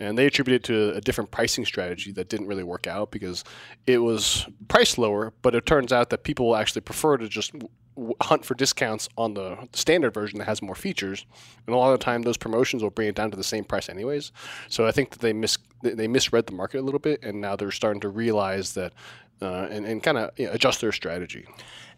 And 0.00 0.16
they 0.16 0.26
attributed 0.26 0.62
it 0.62 0.64
to 0.64 0.96
a 0.96 1.00
different 1.00 1.30
pricing 1.30 1.64
strategy 1.64 2.12
that 2.12 2.28
didn't 2.28 2.46
really 2.46 2.62
work 2.62 2.86
out 2.86 3.10
because 3.10 3.44
it 3.86 3.98
was 3.98 4.46
priced 4.68 4.98
lower, 4.98 5.32
but 5.42 5.54
it 5.54 5.66
turns 5.66 5.92
out 5.92 6.10
that 6.10 6.22
people 6.22 6.54
actually 6.54 6.82
prefer 6.82 7.16
to 7.16 7.28
just 7.28 7.52
hunt 8.22 8.44
for 8.44 8.54
discounts 8.54 9.08
on 9.16 9.34
the 9.34 9.68
standard 9.72 10.14
version 10.14 10.38
that 10.38 10.46
has 10.46 10.62
more 10.62 10.74
features, 10.74 11.26
and 11.66 11.74
a 11.74 11.78
lot 11.78 11.92
of 11.92 11.98
the 11.98 12.04
time 12.04 12.22
those 12.22 12.36
promotions 12.36 12.82
will 12.82 12.90
bring 12.90 13.08
it 13.08 13.14
down 13.14 13.30
to 13.30 13.36
the 13.36 13.44
same 13.44 13.64
price 13.64 13.88
anyways. 13.88 14.32
So 14.68 14.86
I 14.86 14.92
think 14.92 15.10
that 15.10 15.20
they 15.20 15.32
mis 15.32 15.58
they 15.82 16.08
misread 16.08 16.46
the 16.46 16.54
market 16.54 16.80
a 16.80 16.82
little 16.82 17.00
bit, 17.00 17.22
and 17.22 17.40
now 17.40 17.56
they're 17.56 17.70
starting 17.70 18.00
to 18.00 18.08
realize 18.08 18.74
that 18.74 18.92
uh, 19.40 19.68
and, 19.70 19.86
and 19.86 20.02
kind 20.02 20.18
of 20.18 20.30
you 20.36 20.46
know, 20.46 20.52
adjust 20.52 20.80
their 20.80 20.92
strategy. 20.92 21.46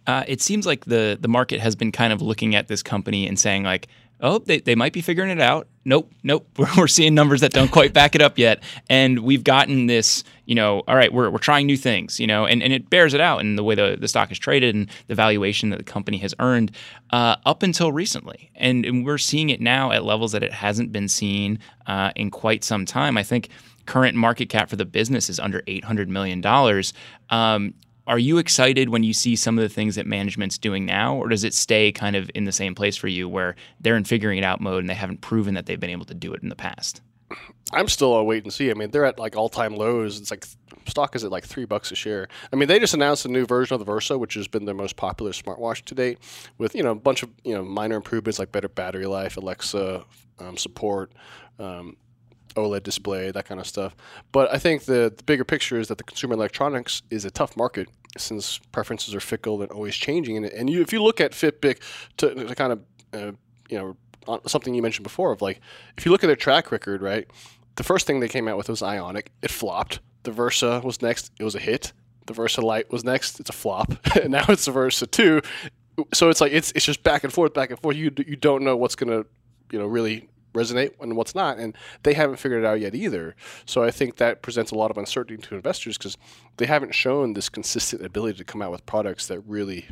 Uh, 0.07 0.25
it 0.27 0.41
seems 0.41 0.67
like 0.67 0.85
the 0.87 1.19
the 1.21 1.29
market 1.29 1.61
has 1.61 1.77
been 1.77 1.93
kind 1.93 2.13
of 2.13 2.23
looking 2.23 2.55
at 2.55 2.69
this 2.69 2.83
company 2.83 3.27
and 3.27 3.39
saying 3.39 3.65
like, 3.65 3.89
oh, 4.21 4.39
they, 4.39 4.61
they 4.61 4.75
might 4.75 4.93
be 4.93 5.01
figuring 5.01 5.31
it 5.31 5.41
out. 5.41 5.69
Nope, 5.85 6.13
nope. 6.23 6.47
We're, 6.59 6.69
we're 6.77 6.89
seeing 6.89 7.15
numbers 7.15 7.41
that 7.41 7.53
don't 7.53 7.71
quite 7.71 7.93
back 7.93 8.15
it 8.15 8.21
up 8.21 8.39
yet. 8.39 8.63
And 8.89 9.21
we've 9.21 9.43
gotten 9.43 9.87
this, 9.87 10.25
you 10.45 10.55
know, 10.55 10.83
all 10.87 10.95
right, 10.95 11.13
we're, 11.13 11.31
we're 11.31 11.39
trying 11.39 11.67
new 11.67 11.77
things, 11.77 12.21
you 12.21 12.27
know, 12.27 12.45
and, 12.45 12.63
and 12.63 12.73
it 12.73 12.91
bears 12.91 13.15
it 13.15 13.21
out 13.21 13.41
in 13.41 13.57
the 13.57 13.65
way 13.65 13.75
the, 13.75 13.97
the 13.99 14.09
stock 14.09 14.31
is 14.31 14.39
traded 14.39 14.75
and 14.75 14.91
the 15.07 15.15
valuation 15.15 15.71
that 15.71 15.79
the 15.79 15.85
company 15.85 16.19
has 16.19 16.35
earned 16.39 16.73
uh, 17.11 17.37
up 17.47 17.63
until 17.63 17.93
recently. 17.93 18.51
And, 18.55 18.85
and, 18.85 19.07
we're 19.07 19.19
seeing 19.19 19.49
it 19.49 19.61
now 19.61 19.91
at 19.93 20.05
levels 20.05 20.33
that 20.33 20.43
it 20.43 20.53
hasn't 20.53 20.93
been 20.93 21.09
seen 21.09 21.59
uh, 21.87 22.13
in 22.15 22.31
quite 22.31 22.63
some 22.63 22.85
time. 22.85 23.17
I 23.17 23.23
think 23.23 23.49
current 23.87 24.15
market 24.15 24.51
cap 24.51 24.69
for 24.69 24.77
the 24.77 24.85
business 24.85 25.31
is 25.31 25.41
under 25.41 25.63
$800 25.63 26.09
million. 26.09 26.45
Um, 27.31 27.75
are 28.07 28.19
you 28.19 28.39
excited 28.39 28.89
when 28.89 29.03
you 29.03 29.13
see 29.13 29.37
some 29.37 29.59
of 29.59 29.63
the 29.63 29.69
things 29.69 29.95
that 29.95 30.07
management's 30.07 30.59
doing 30.59 30.85
now, 30.85 31.17
or 31.17 31.29
does 31.29 31.45
it 31.45 31.55
stay 31.55 31.93
kind 31.93 32.17
of 32.17 32.31
in 32.35 32.45
the 32.45 32.53
same 32.53 32.75
place 32.75 32.97
for 32.97 33.09
you 33.09 33.29
where 33.29 33.57
they're 33.81 33.97
in 33.97 34.05
figuring 34.05 34.39
it 34.39 34.45
out 34.45 34.61
mode 34.61 34.81
and 34.81 34.91
they 34.91 34.95
haven't 34.95 35.21
proven 35.21 35.55
that 35.55 35.67
they've 35.67 35.81
been 35.81 35.91
able 35.91 36.07
to 36.07 36.15
do 36.15 36.33
it 36.33 36.43
in 36.43 36.49
the 36.49 36.57
past? 36.57 37.03
I'm 37.73 37.89
still 37.89 38.15
a 38.15 38.25
wait 38.25 38.43
and 38.43 38.53
see. 38.53 38.71
I 38.71 38.75
mean, 38.75 38.91
they're 38.91 39.05
at 39.05 39.19
like 39.19 39.37
all 39.37 39.49
time 39.49 39.77
lows. 39.77 40.19
It's 40.19 40.31
like 40.31 40.45
stock 40.87 41.15
is 41.15 41.23
at 41.23 41.31
like 41.31 41.45
three 41.45 41.65
bucks 41.65 41.93
a 41.93 41.95
share. 41.95 42.29
I 42.53 42.57
mean, 42.57 42.69
they 42.69 42.79
just 42.79 42.95
announced 42.95 43.25
a 43.25 43.29
new 43.29 43.47
version 43.47 43.75
of 43.75 43.79
the 43.79 43.85
Versa, 43.85 44.19
which 44.19 44.35
has 44.35 44.49
been 44.49 44.65
their 44.65 44.75
most 44.75 44.97
popular 44.97 45.31
smartwatch 45.31 45.85
to 45.85 45.95
date, 45.95 46.19
with 46.59 46.75
you 46.75 46.83
know 46.83 46.93
a 46.93 46.97
bunch 46.97 47.23
of 47.23 47.31
you 47.45 47.55
know 47.55 47.63
minor 47.63 47.97
improvements 47.97 48.39
like 48.39 48.51
better 48.51 48.69
battery 48.69 49.07
life, 49.07 49.37
Alexa 49.37 50.05
um, 50.41 50.57
support. 50.57 51.13
Um, 51.59 51.97
OLED 52.55 52.83
display, 52.83 53.31
that 53.31 53.47
kind 53.47 53.61
of 53.61 53.67
stuff. 53.67 53.97
But 54.33 54.53
I 54.53 54.59
think 54.59 54.85
the, 54.85 55.13
the 55.17 55.23
bigger 55.25 55.45
picture 55.45 55.79
is 55.79 55.89
that 55.89 55.99
the 55.99 56.05
consumer 56.05 56.35
electronics 56.35 57.03
is 57.11 57.25
a 57.25 57.31
tough 57.31 57.57
market 57.57 57.89
since 58.19 58.59
preferences 58.73 59.15
are 59.15 59.21
fickle 59.21 59.63
and 59.63 59.71
always 59.71 59.97
changing. 59.97 60.37
And, 60.37 60.47
and 60.47 60.69
you, 60.69 60.81
if 60.81 60.93
you 60.93 61.03
look 61.03 61.21
at 61.21 61.33
Fitbit 61.33 61.81
to, 62.19 62.35
to 62.35 62.55
kind 62.55 62.73
of, 62.73 62.81
uh, 63.13 63.33
you 63.69 63.79
know, 63.79 64.41
something 64.47 64.75
you 64.75 64.83
mentioned 64.83 65.05
before 65.05 65.33
of 65.33 65.43
like, 65.43 65.61
if 65.97 66.05
you 66.05 66.13
look 66.13 66.23
at 66.25 66.27
their 66.27 66.37
track 66.37 66.73
record, 66.73 67.03
right, 67.03 67.27
the 67.77 67.85
first 67.85 68.07
thing 68.07 68.21
they 68.21 68.29
came 68.29 68.49
out 68.49 68.57
with 68.57 68.69
was 68.69 68.83
Ionic. 68.83 69.31
It 69.43 69.51
flopped. 69.51 70.01
The 70.25 70.31
Versa 70.31 70.81
was 70.85 71.01
next. 71.01 71.31
It 71.39 71.45
was 71.45 71.55
a 71.55 71.61
hit. 71.61 71.93
The 72.27 72.33
Versa 72.33 72.61
Lite 72.61 72.91
was 72.93 73.05
next. 73.05 73.41
It's 73.41 73.51
a 73.51 73.55
flop. 73.55 73.93
and 74.23 74.31
now 74.31 74.45
it's 74.49 74.67
the 74.67 74.73
Versa 74.73 75.07
2. 75.07 75.41
So 76.13 76.29
it's 76.29 76.41
like, 76.41 76.53
it's, 76.53 76.73
it's 76.73 76.85
just 76.85 77.03
back 77.03 77.25
and 77.25 77.33
forth, 77.33 77.55
back 77.55 77.71
and 77.71 77.81
forth. 77.81 77.97
You, 77.97 78.13
you 78.27 78.37
don't 78.37 78.63
know 78.63 78.77
what's 78.77 78.95
going 78.95 79.11
to, 79.11 79.29
you 79.73 79.79
know, 79.79 79.87
really 79.87 80.29
resonate 80.53 80.93
and 81.01 81.17
what's 81.17 81.35
not 81.35 81.59
and 81.59 81.77
they 82.03 82.15
haven't 82.15 82.37
figured 82.37 82.65
it 82.65 82.67
out 82.67 82.81
yet 82.81 82.95
either. 82.95 83.35
So 83.67 83.83
i 83.83 83.91
think 83.91 84.17
that 84.17 84.43
presents 84.43 84.71
a 84.71 84.75
lot 84.75 84.91
of 84.91 84.99
uncertainty 84.99 85.47
to 85.49 85.55
investors 85.55 85.97
because 85.99 86.17
they 86.57 86.67
haven't 86.67 86.95
shown 86.95 87.35
this 87.35 87.49
consistent 87.49 88.05
ability 88.05 88.39
to 88.39 88.45
come 88.45 88.63
out 88.63 88.71
with 88.71 88.85
products 88.87 89.27
that 89.29 89.41
really 89.41 89.87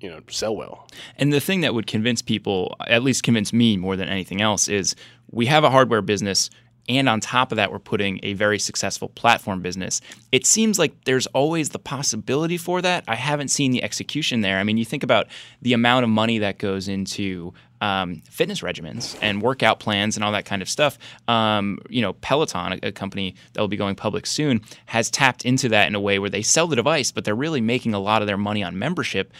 you 0.00 0.10
know 0.10 0.20
sell 0.28 0.56
well. 0.56 0.88
And 1.16 1.32
the 1.32 1.40
thing 1.40 1.60
that 1.62 1.74
would 1.74 1.86
convince 1.86 2.22
people 2.22 2.76
at 2.86 3.02
least 3.02 3.22
convince 3.22 3.52
me 3.52 3.76
more 3.76 3.96
than 3.96 4.08
anything 4.08 4.40
else 4.40 4.68
is 4.68 4.94
we 5.30 5.46
have 5.46 5.64
a 5.64 5.70
hardware 5.70 6.02
business 6.02 6.50
and 6.88 7.08
on 7.08 7.20
top 7.20 7.52
of 7.52 7.56
that, 7.56 7.70
we're 7.70 7.78
putting 7.78 8.18
a 8.22 8.32
very 8.32 8.58
successful 8.58 9.08
platform 9.10 9.60
business. 9.60 10.00
It 10.32 10.46
seems 10.46 10.78
like 10.78 11.04
there's 11.04 11.26
always 11.28 11.70
the 11.70 11.78
possibility 11.78 12.56
for 12.56 12.80
that. 12.82 13.04
I 13.06 13.14
haven't 13.14 13.48
seen 13.48 13.72
the 13.72 13.82
execution 13.82 14.40
there. 14.40 14.58
I 14.58 14.64
mean, 14.64 14.78
you 14.78 14.84
think 14.84 15.02
about 15.02 15.26
the 15.60 15.74
amount 15.74 16.04
of 16.04 16.10
money 16.10 16.38
that 16.38 16.58
goes 16.58 16.88
into 16.88 17.52
um, 17.80 18.22
fitness 18.30 18.60
regimens 18.60 19.16
and 19.22 19.42
workout 19.42 19.80
plans 19.80 20.16
and 20.16 20.24
all 20.24 20.32
that 20.32 20.44
kind 20.44 20.62
of 20.62 20.68
stuff. 20.68 20.98
Um, 21.28 21.78
you 21.88 22.02
know, 22.02 22.14
Peloton, 22.14 22.72
a, 22.82 22.88
a, 22.88 22.92
company 22.92 23.34
that 23.52 23.60
will 23.60 23.68
be 23.68 23.76
going 23.76 23.94
public 23.94 24.26
soon, 24.26 24.62
has 24.86 25.10
tapped 25.10 25.44
into 25.44 25.68
that 25.68 25.86
in 25.86 25.94
a 25.94 26.00
way 26.00 26.18
where 26.18 26.30
they 26.30 26.42
sell 26.42 26.66
the 26.66 26.76
device, 26.76 27.12
but 27.12 27.24
they're 27.24 27.34
really 27.36 27.60
making 27.60 27.94
a 27.94 28.00
lot 28.00 28.22
of 28.22 28.26
their 28.26 28.36
money 28.36 28.62
on 28.62 28.78
membership. 28.78 29.32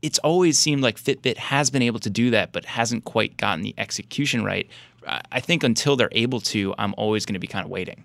It's 0.00 0.18
always 0.20 0.58
seemed 0.58 0.82
like 0.82 0.98
Fitbit 0.98 1.36
has 1.36 1.70
been 1.70 1.82
able 1.82 1.98
to 2.00 2.10
do 2.10 2.30
that, 2.30 2.52
but 2.52 2.64
hasn't 2.64 3.04
quite 3.04 3.36
gotten 3.36 3.62
the 3.62 3.74
execution 3.76 4.44
right. 4.44 4.68
I 5.08 5.40
think 5.40 5.62
until 5.62 5.96
they're 5.96 6.08
able 6.12 6.40
to, 6.42 6.74
I'm 6.78 6.94
always 6.96 7.24
going 7.24 7.34
to 7.34 7.40
be 7.40 7.46
kind 7.46 7.64
of 7.64 7.70
waiting. 7.70 8.04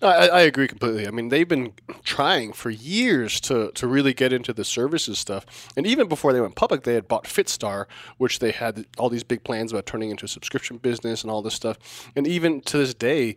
I, 0.00 0.28
I, 0.28 0.40
agree 0.42 0.68
completely. 0.68 1.08
I 1.08 1.10
mean, 1.10 1.28
they've 1.28 1.48
been 1.48 1.72
trying 2.04 2.52
for 2.52 2.70
years 2.70 3.40
to, 3.42 3.72
to 3.72 3.86
really 3.88 4.14
get 4.14 4.32
into 4.32 4.52
the 4.52 4.64
services 4.64 5.18
stuff. 5.18 5.72
And 5.76 5.86
even 5.88 6.08
before 6.08 6.32
they 6.32 6.40
went 6.40 6.54
public, 6.54 6.84
they 6.84 6.94
had 6.94 7.08
bought 7.08 7.24
Fitstar, 7.24 7.86
which 8.16 8.38
they 8.38 8.52
had 8.52 8.86
all 8.96 9.08
these 9.08 9.24
big 9.24 9.42
plans 9.42 9.72
about 9.72 9.86
turning 9.86 10.10
into 10.10 10.24
a 10.24 10.28
subscription 10.28 10.76
business 10.76 11.22
and 11.22 11.30
all 11.32 11.42
this 11.42 11.54
stuff. 11.54 11.78
And 12.14 12.28
even 12.28 12.60
to 12.62 12.78
this 12.78 12.94
day, 12.94 13.36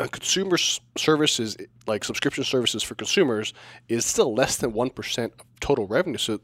uh, 0.00 0.08
consumer 0.08 0.56
services, 0.56 1.56
like 1.86 2.02
subscription 2.02 2.42
services 2.42 2.82
for 2.82 2.96
consumers, 2.96 3.54
is 3.88 4.04
still 4.04 4.34
less 4.34 4.56
than 4.56 4.72
1% 4.72 5.24
of 5.24 5.32
total 5.60 5.86
revenue. 5.86 6.18
So 6.18 6.40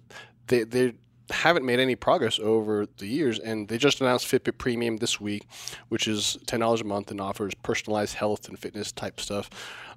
they, 0.46 0.62
they're 0.62 0.92
haven't 1.30 1.64
made 1.64 1.80
any 1.80 1.96
progress 1.96 2.38
over 2.38 2.86
the 2.98 3.06
years, 3.06 3.38
and 3.38 3.68
they 3.68 3.78
just 3.78 4.00
announced 4.00 4.26
Fitbit 4.26 4.58
Premium 4.58 4.98
this 4.98 5.20
week, 5.20 5.46
which 5.88 6.06
is 6.06 6.38
ten 6.46 6.60
dollars 6.60 6.80
a 6.80 6.84
month 6.84 7.10
and 7.10 7.20
offers 7.20 7.54
personalized 7.54 8.14
health 8.14 8.48
and 8.48 8.58
fitness 8.58 8.92
type 8.92 9.20
stuff. 9.20 9.50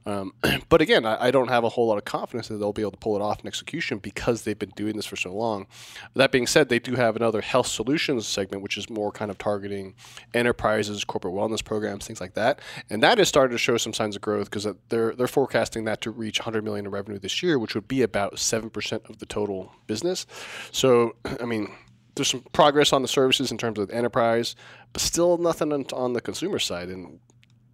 Um, 0.05 0.33
but 0.69 0.81
again, 0.81 1.05
I, 1.05 1.25
I, 1.25 1.31
don't 1.31 1.49
have 1.49 1.63
a 1.63 1.69
whole 1.69 1.87
lot 1.87 1.97
of 1.97 2.05
confidence 2.05 2.47
that 2.47 2.57
they'll 2.57 2.73
be 2.73 2.81
able 2.81 2.91
to 2.91 2.97
pull 2.97 3.15
it 3.15 3.21
off 3.21 3.41
in 3.41 3.47
execution 3.47 3.99
because 3.99 4.43
they've 4.43 4.57
been 4.57 4.71
doing 4.75 4.95
this 4.95 5.05
for 5.05 5.15
so 5.15 5.33
long. 5.33 5.67
That 6.15 6.31
being 6.31 6.47
said, 6.47 6.69
they 6.69 6.79
do 6.79 6.95
have 6.95 7.15
another 7.15 7.41
health 7.41 7.67
solutions 7.67 8.25
segment, 8.25 8.63
which 8.63 8.77
is 8.77 8.89
more 8.89 9.11
kind 9.11 9.29
of 9.29 9.37
targeting 9.37 9.95
enterprises, 10.33 11.03
corporate 11.03 11.33
wellness 11.33 11.63
programs, 11.63 12.07
things 12.07 12.21
like 12.21 12.33
that, 12.35 12.61
and 12.89 13.03
that 13.03 13.19
is 13.19 13.27
starting 13.27 13.53
to 13.53 13.59
show 13.59 13.77
some 13.77 13.93
signs 13.93 14.15
of 14.15 14.21
growth 14.21 14.49
because 14.49 14.67
they're 14.89 15.13
they're 15.13 15.27
forecasting 15.27 15.85
that 15.85 16.01
to 16.01 16.11
reach 16.11 16.39
100 16.39 16.63
million 16.63 16.85
in 16.85 16.91
revenue 16.91 17.19
this 17.19 17.43
year, 17.43 17.59
which 17.59 17.75
would 17.75 17.87
be 17.87 18.01
about 18.01 18.39
seven 18.39 18.69
percent 18.69 19.03
of 19.09 19.19
the 19.19 19.25
total 19.25 19.71
business. 19.87 20.25
So, 20.71 21.15
I 21.41 21.45
mean 21.45 21.71
there's 22.15 22.27
some 22.27 22.43
progress 22.51 22.91
on 22.91 23.01
the 23.01 23.07
services 23.07 23.49
in 23.49 23.57
terms 23.57 23.79
of 23.79 23.89
enterprise, 23.91 24.55
but 24.91 25.01
still 25.01 25.37
nothing 25.37 25.71
on 25.93 26.11
the 26.11 26.19
consumer 26.19 26.59
side. 26.59 26.89
And 26.89 27.19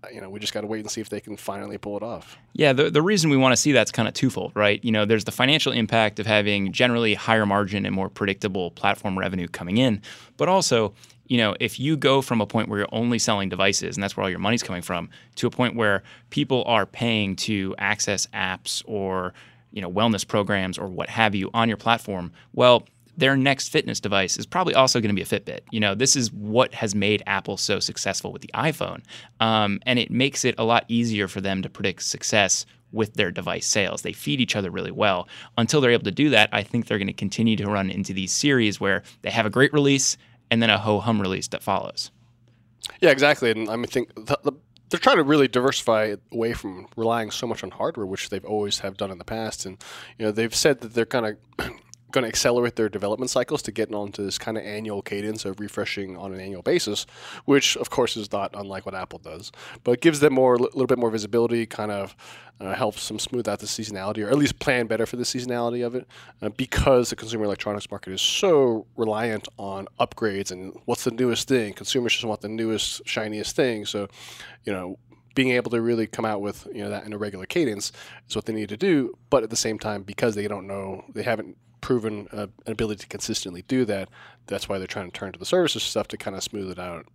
Uh, 0.06 0.10
you 0.14 0.22
know, 0.22 0.30
we 0.30 0.40
just 0.40 0.54
got 0.54 0.62
to 0.62 0.68
wait 0.68 0.82
and 0.82 0.92
see 0.92 1.02
if 1.02 1.10
they 1.10 1.20
can 1.20 1.38
finally 1.38 1.78
pull 1.78 1.98
it 1.98 2.04
off. 2.04 2.38
Yeah, 2.54 2.74
the, 2.74 2.90
the 2.90 3.02
reason 3.02 3.30
we 3.30 3.38
want 3.38 3.54
to 3.54 3.58
see 3.58 3.72
that's 3.72 3.92
kind 3.92 4.08
of 4.08 4.14
twofold, 4.14 4.52
right? 4.56 4.84
You 4.84 4.92
know, 4.92 5.06
there's 5.06 5.24
the 5.24 5.32
financial 5.32 5.72
impact 5.72 6.20
of 6.20 6.26
having 6.26 6.72
generally 6.72 7.14
higher 7.14 7.46
margin 7.46 7.86
and 7.86 7.96
more 7.96 8.10
predictable 8.10 8.72
platform 8.72 9.18
revenue 9.18 9.48
coming 9.48 9.78
in, 9.78 10.02
but 10.38 10.50
also, 10.50 10.94
you 11.28 11.38
know, 11.38 11.56
if 11.60 11.80
you 11.80 11.98
go 11.98 12.22
from 12.22 12.42
a 12.42 12.46
point 12.46 12.70
where 12.70 12.80
you're 12.80 12.90
only 12.92 13.20
selling 13.20 13.50
devices 13.50 13.96
and 13.96 14.04
that's 14.04 14.16
where 14.16 14.24
all 14.24 14.30
your 14.30 14.40
money's 14.40 14.64
coming 14.64 14.82
from 14.82 15.10
to 15.36 15.48
a 15.48 15.52
point 15.52 15.76
where 15.76 16.04
people 16.30 16.64
are 16.66 16.86
paying 16.86 17.36
to 17.36 17.76
access 17.78 18.28
apps 18.28 18.84
or 18.86 19.34
you 19.72 19.82
know 19.82 19.92
wellness 19.92 20.26
programs 20.26 20.78
or 20.78 20.88
what 20.88 21.10
have 21.10 21.36
you 21.36 21.52
on 21.54 21.68
your 21.68 21.78
platform 21.78 22.32
well 22.54 22.88
their 23.18 23.36
next 23.38 23.70
fitness 23.70 24.00
device 24.00 24.38
is 24.38 24.46
probably 24.46 24.74
also 24.74 25.00
going 25.00 25.16
to 25.16 25.16
be 25.16 25.22
a 25.22 25.40
Fitbit. 25.40 25.62
You 25.72 25.80
know, 25.80 25.96
this 25.96 26.16
is 26.16 26.32
what 26.32 26.74
has 26.74 26.96
made 26.96 27.24
Apple 27.28 27.58
so 27.58 27.80
successful 27.80 28.32
with 28.32 28.42
the 28.42 28.52
iPhone, 28.54 29.02
um, 29.40 29.80
and 29.86 30.00
it 30.00 30.12
makes 30.12 30.46
it 30.46 30.56
a 30.58 30.64
lot 30.64 30.86
easier 30.88 31.28
for 31.28 31.42
them 31.42 31.62
to 31.62 31.70
predict 31.70 32.04
success 32.04 32.66
with 32.92 33.14
their 33.16 33.30
device 33.30 33.66
sales. 33.66 34.02
They 34.02 34.14
feed 34.14 34.40
each 34.40 34.56
other 34.56 34.72
really 34.72 34.92
well. 34.92 35.28
Until 35.58 35.82
they're 35.82 35.92
able 35.92 36.06
to 36.06 36.12
do 36.12 36.30
that, 36.30 36.50
I 36.54 36.64
think 36.64 36.88
they're 36.88 36.98
going 36.98 37.08
to 37.08 37.14
continue 37.14 37.56
to 37.58 37.66
run 37.68 37.90
into 37.90 38.14
these 38.14 38.32
series 38.32 38.80
where 38.80 39.04
they 39.22 39.32
have 39.32 39.46
a 39.46 39.50
great 39.50 39.74
release 39.74 40.18
and 40.50 40.62
then 40.62 40.70
a 40.70 40.78
ho 40.78 41.00
hum 41.00 41.22
release 41.22 41.48
that 41.50 41.62
follows. 41.62 42.12
Yeah, 43.02 43.10
exactly. 43.10 43.52
And 43.52 43.70
I 43.70 43.76
mean, 43.76 43.88
think 43.88 44.14
the, 44.16 44.40
the, 44.44 44.54
they're 44.90 45.00
trying 45.00 45.18
to 45.18 45.24
really 45.24 45.48
diversify 45.48 46.16
away 46.32 46.54
from 46.54 46.88
relying 46.96 47.32
so 47.32 47.48
much 47.48 47.64
on 47.64 47.72
hardware, 47.72 48.06
which 48.06 48.30
they've 48.30 48.46
always 48.46 48.80
have 48.80 48.98
done 48.98 49.12
in 49.12 49.18
the 49.18 49.26
past. 49.26 49.66
And 49.66 49.84
you 50.18 50.26
know, 50.26 50.32
they've 50.32 50.54
said 50.54 50.82
that 50.82 50.94
they're 50.94 51.06
kind 51.06 51.38
of 51.60 51.72
going 52.16 52.24
to 52.24 52.30
accelerate 52.30 52.78
their 52.78 52.90
development 52.90 53.30
cycles 53.30 53.62
to 53.62 53.72
get 53.72 53.94
onto 53.94 54.24
this 54.24 54.40
kind 54.40 54.58
of 54.58 54.64
annual 54.64 55.02
cadence 55.02 55.46
of 55.46 55.60
refreshing 55.60 56.18
on 56.18 56.34
an 56.34 56.40
annual 56.40 56.64
basis, 56.64 57.06
which 57.44 57.78
of 57.78 57.90
course 57.92 58.18
is 58.18 58.32
not 58.32 58.50
unlike 58.56 58.86
what 58.86 58.96
Apple 58.96 59.20
does, 59.20 59.52
but 59.84 59.92
it 59.92 60.02
gives 60.02 60.22
them 60.22 60.34
more 60.34 60.56
a 60.56 60.58
little 60.58 60.88
bit 60.88 60.98
more 60.98 61.12
visibility, 61.12 61.66
kind 61.66 61.92
of 61.92 62.16
uh, 62.62 62.74
helps 62.74 63.08
them 63.10 63.20
smooth 63.20 63.48
out 63.50 63.60
the 63.60 63.66
seasonality 63.66 64.26
or 64.26 64.30
at 64.30 64.38
least 64.38 64.58
plan 64.60 64.88
better 64.88 65.06
for 65.06 65.18
the 65.18 65.24
seasonality 65.24 65.86
of 65.86 65.94
it, 65.94 66.08
uh, 66.42 66.50
because 66.50 67.10
the 67.10 67.16
consumer 67.16 67.44
electronics 67.44 67.92
market 67.92 68.14
is 68.14 68.22
so 68.22 68.88
reliant 68.96 69.48
on 69.60 69.86
upgrades 70.00 70.52
and 70.52 70.74
what's 70.86 71.04
the 71.04 71.12
newest 71.12 71.50
thing. 71.50 71.74
Consumers 71.74 72.14
just 72.14 72.24
want 72.24 72.40
the 72.40 72.48
newest, 72.48 73.06
shiniest 73.06 73.56
thing. 73.58 73.86
So, 73.86 74.08
you 74.64 74.72
know, 74.72 74.98
being 75.36 75.52
able 75.52 75.70
to 75.70 75.82
really 75.82 76.08
come 76.08 76.24
out 76.24 76.40
with 76.40 76.66
you 76.74 76.82
know 76.82 76.90
that 76.90 77.06
in 77.06 77.12
a 77.12 77.18
regular 77.18 77.46
cadence 77.46 77.92
is 78.30 78.38
what 78.38 78.46
they 78.46 78.54
need 78.54 78.70
to 78.70 78.78
do. 78.78 79.14
But 79.30 79.44
at 79.44 79.50
the 79.50 79.58
same 79.58 79.78
time, 79.78 80.04
because 80.04 80.34
they 80.34 80.48
don't 80.48 80.66
know, 80.66 81.04
they 81.14 81.24
haven't 81.24 81.58
proven 81.86 82.28
uh, 82.34 82.48
an 82.66 82.72
ability 82.72 83.02
to 83.02 83.08
consistently 83.08 83.64
do 83.68 83.86
that. 83.86 84.10
That's 84.48 84.68
why 84.68 84.80
they're 84.80 84.88
trying 84.88 85.12
to 85.12 85.16
turn 85.16 85.32
to 85.34 85.38
the 85.38 85.46
services 85.46 85.84
stuff 85.84 86.08
to 86.08 86.18
kind 86.18 86.36
of 86.36 86.42
smooth 86.42 86.72
it 86.72 86.80
out 86.80 87.06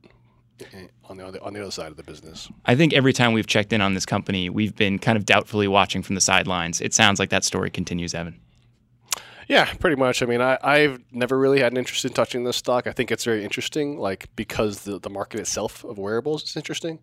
eh, 0.61 0.87
on 1.07 1.17
the, 1.17 1.43
on 1.43 1.55
the 1.55 1.61
other 1.61 1.73
side 1.73 1.91
of 1.91 1.97
the 1.97 2.05
business. 2.05 2.49
I 2.67 2.77
think 2.77 2.93
every 2.93 3.13
time 3.13 3.33
we've 3.33 3.49
checked 3.49 3.73
in 3.73 3.81
on 3.81 3.95
this 3.95 4.07
company, 4.07 4.49
we've 4.49 4.77
been 4.77 5.01
kind 5.01 5.19
of 5.19 5.27
doubtfully 5.27 5.67
watching 5.67 6.05
from 6.05 6.15
the 6.15 6.21
sidelines. 6.21 6.81
It 6.81 6.95
sounds 6.95 7.19
like 7.19 7.31
that 7.31 7.43
story 7.43 7.69
continues, 7.69 8.15
Evan. 8.15 8.39
Yeah, 9.49 9.73
pretty 9.75 9.97
much. 9.97 10.23
I 10.23 10.27
mean, 10.27 10.41
I, 10.41 10.59
I've 10.63 11.01
never 11.13 11.39
really 11.39 11.61
had 11.61 11.73
an 11.73 11.79
interest 11.79 12.05
in 12.05 12.13
touching 12.13 12.45
this 12.45 12.57
stock. 12.57 12.87
I 12.87 12.93
think 12.93 13.11
it's 13.11 13.25
very 13.25 13.45
interesting, 13.45 13.99
like 13.99 14.29
because 14.37 14.81
the, 14.81 14.99
the 14.99 15.11
market 15.11 15.41
itself 15.41 15.85
of 15.85 15.99
wearables 15.99 16.45
is 16.45 16.57
interesting. 16.57 16.99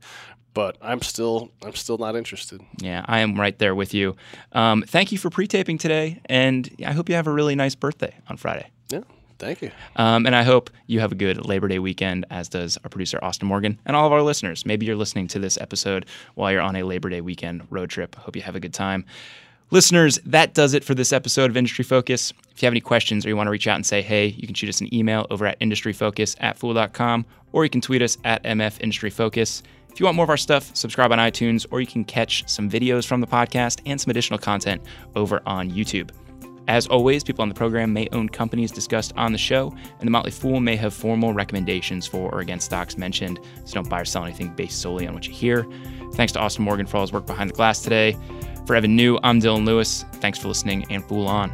But 0.53 0.77
I'm 0.81 1.01
still 1.01 1.51
I'm 1.63 1.75
still 1.75 1.99
not 1.99 2.15
interested. 2.15 2.61
Yeah, 2.81 3.05
I 3.05 3.19
am 3.19 3.39
right 3.39 3.57
there 3.59 3.75
with 3.75 3.93
you. 3.93 4.15
Um, 4.53 4.83
thank 4.87 5.11
you 5.11 5.17
for 5.17 5.29
pre-taping 5.29 5.77
today, 5.77 6.19
and 6.25 6.67
I 6.85 6.93
hope 6.93 7.09
you 7.09 7.15
have 7.15 7.27
a 7.27 7.31
really 7.31 7.53
nice 7.53 7.75
birthday 7.75 8.15
on 8.27 8.37
Friday. 8.37 8.71
Yeah, 8.89 9.01
Thank 9.39 9.61
you. 9.61 9.71
Um, 9.95 10.25
and 10.25 10.35
I 10.35 10.43
hope 10.43 10.69
you 10.87 10.99
have 10.99 11.11
a 11.11 11.15
good 11.15 11.45
Labor 11.45 11.67
Day 11.67 11.79
weekend, 11.79 12.25
as 12.29 12.49
does 12.49 12.77
our 12.83 12.89
producer, 12.89 13.19
Austin 13.21 13.47
Morgan, 13.47 13.79
and 13.85 13.95
all 13.95 14.07
of 14.07 14.13
our 14.13 14.21
listeners. 14.21 14.65
Maybe 14.65 14.85
you're 14.85 14.95
listening 14.95 15.27
to 15.29 15.39
this 15.39 15.57
episode 15.59 16.05
while 16.35 16.51
you're 16.51 16.61
on 16.61 16.75
a 16.75 16.83
Labor 16.83 17.09
Day 17.09 17.21
weekend 17.21 17.67
road 17.69 17.89
trip. 17.89 18.15
Hope 18.15 18.35
you 18.35 18.41
have 18.41 18.55
a 18.55 18.59
good 18.59 18.73
time. 18.73 19.05
Listeners, 19.69 20.17
that 20.25 20.53
does 20.53 20.73
it 20.73 20.85
for 20.85 20.95
this 20.95 21.11
episode 21.11 21.49
of 21.49 21.57
Industry 21.57 21.83
Focus. 21.83 22.31
If 22.51 22.61
you 22.61 22.67
have 22.67 22.71
any 22.71 22.79
questions 22.79 23.25
or 23.25 23.29
you 23.29 23.35
want 23.35 23.47
to 23.47 23.51
reach 23.51 23.67
out 23.67 23.75
and 23.75 23.85
say 23.85 24.01
hey, 24.01 24.27
you 24.27 24.47
can 24.47 24.55
shoot 24.55 24.69
us 24.69 24.79
an 24.79 24.93
email 24.93 25.27
over 25.29 25.45
at 25.45 25.59
industryfocus 25.59 26.37
at 26.39 26.57
fool.com 26.57 27.25
or 27.51 27.65
you 27.65 27.69
can 27.69 27.81
tweet 27.81 28.01
us 28.01 28.17
at 28.23 28.41
MF 28.43 28.79
Industry 28.79 29.09
Focus. 29.09 29.63
If 29.91 29.99
you 29.99 30.05
want 30.05 30.15
more 30.15 30.23
of 30.23 30.29
our 30.29 30.37
stuff, 30.37 30.73
subscribe 30.73 31.11
on 31.11 31.19
iTunes 31.19 31.65
or 31.69 31.81
you 31.81 31.87
can 31.87 32.05
catch 32.05 32.47
some 32.47 32.69
videos 32.69 33.05
from 33.05 33.19
the 33.19 33.27
podcast 33.27 33.81
and 33.85 33.99
some 33.99 34.09
additional 34.09 34.39
content 34.39 34.81
over 35.17 35.41
on 35.45 35.69
YouTube. 35.69 36.11
As 36.69 36.87
always, 36.87 37.23
people 37.23 37.41
on 37.41 37.49
the 37.49 37.55
program 37.55 37.91
may 37.91 38.07
own 38.13 38.29
companies 38.29 38.71
discussed 38.71 39.13
on 39.15 39.31
the 39.31 39.37
show, 39.37 39.73
and 39.99 40.07
the 40.07 40.11
Motley 40.11 40.31
Fool 40.31 40.59
may 40.59 40.75
have 40.75 40.93
formal 40.93 41.33
recommendations 41.33 42.05
for 42.05 42.29
or 42.29 42.41
against 42.41 42.65
stocks 42.65 42.97
mentioned, 42.97 43.39
so 43.63 43.75
don't 43.75 43.89
buy 43.89 44.01
or 44.01 44.05
sell 44.05 44.25
anything 44.25 44.53
based 44.53 44.81
solely 44.81 45.07
on 45.07 45.13
what 45.13 45.25
you 45.25 45.33
hear. 45.33 45.65
Thanks 46.13 46.33
to 46.33 46.39
Austin 46.39 46.65
Morgan 46.65 46.85
for 46.85 46.97
all 46.97 47.03
his 47.03 47.13
work 47.13 47.25
behind 47.25 47.49
the 47.49 47.53
glass 47.53 47.81
today. 47.81 48.17
For 48.67 48.75
Evan 48.75 48.97
Niu, 48.97 49.17
I'm 49.23 49.39
Dylan 49.39 49.65
Lewis. 49.65 50.03
Thanks 50.15 50.37
for 50.37 50.49
listening 50.49 50.85
and 50.91 51.01
Fool 51.05 51.25
On. 51.25 51.49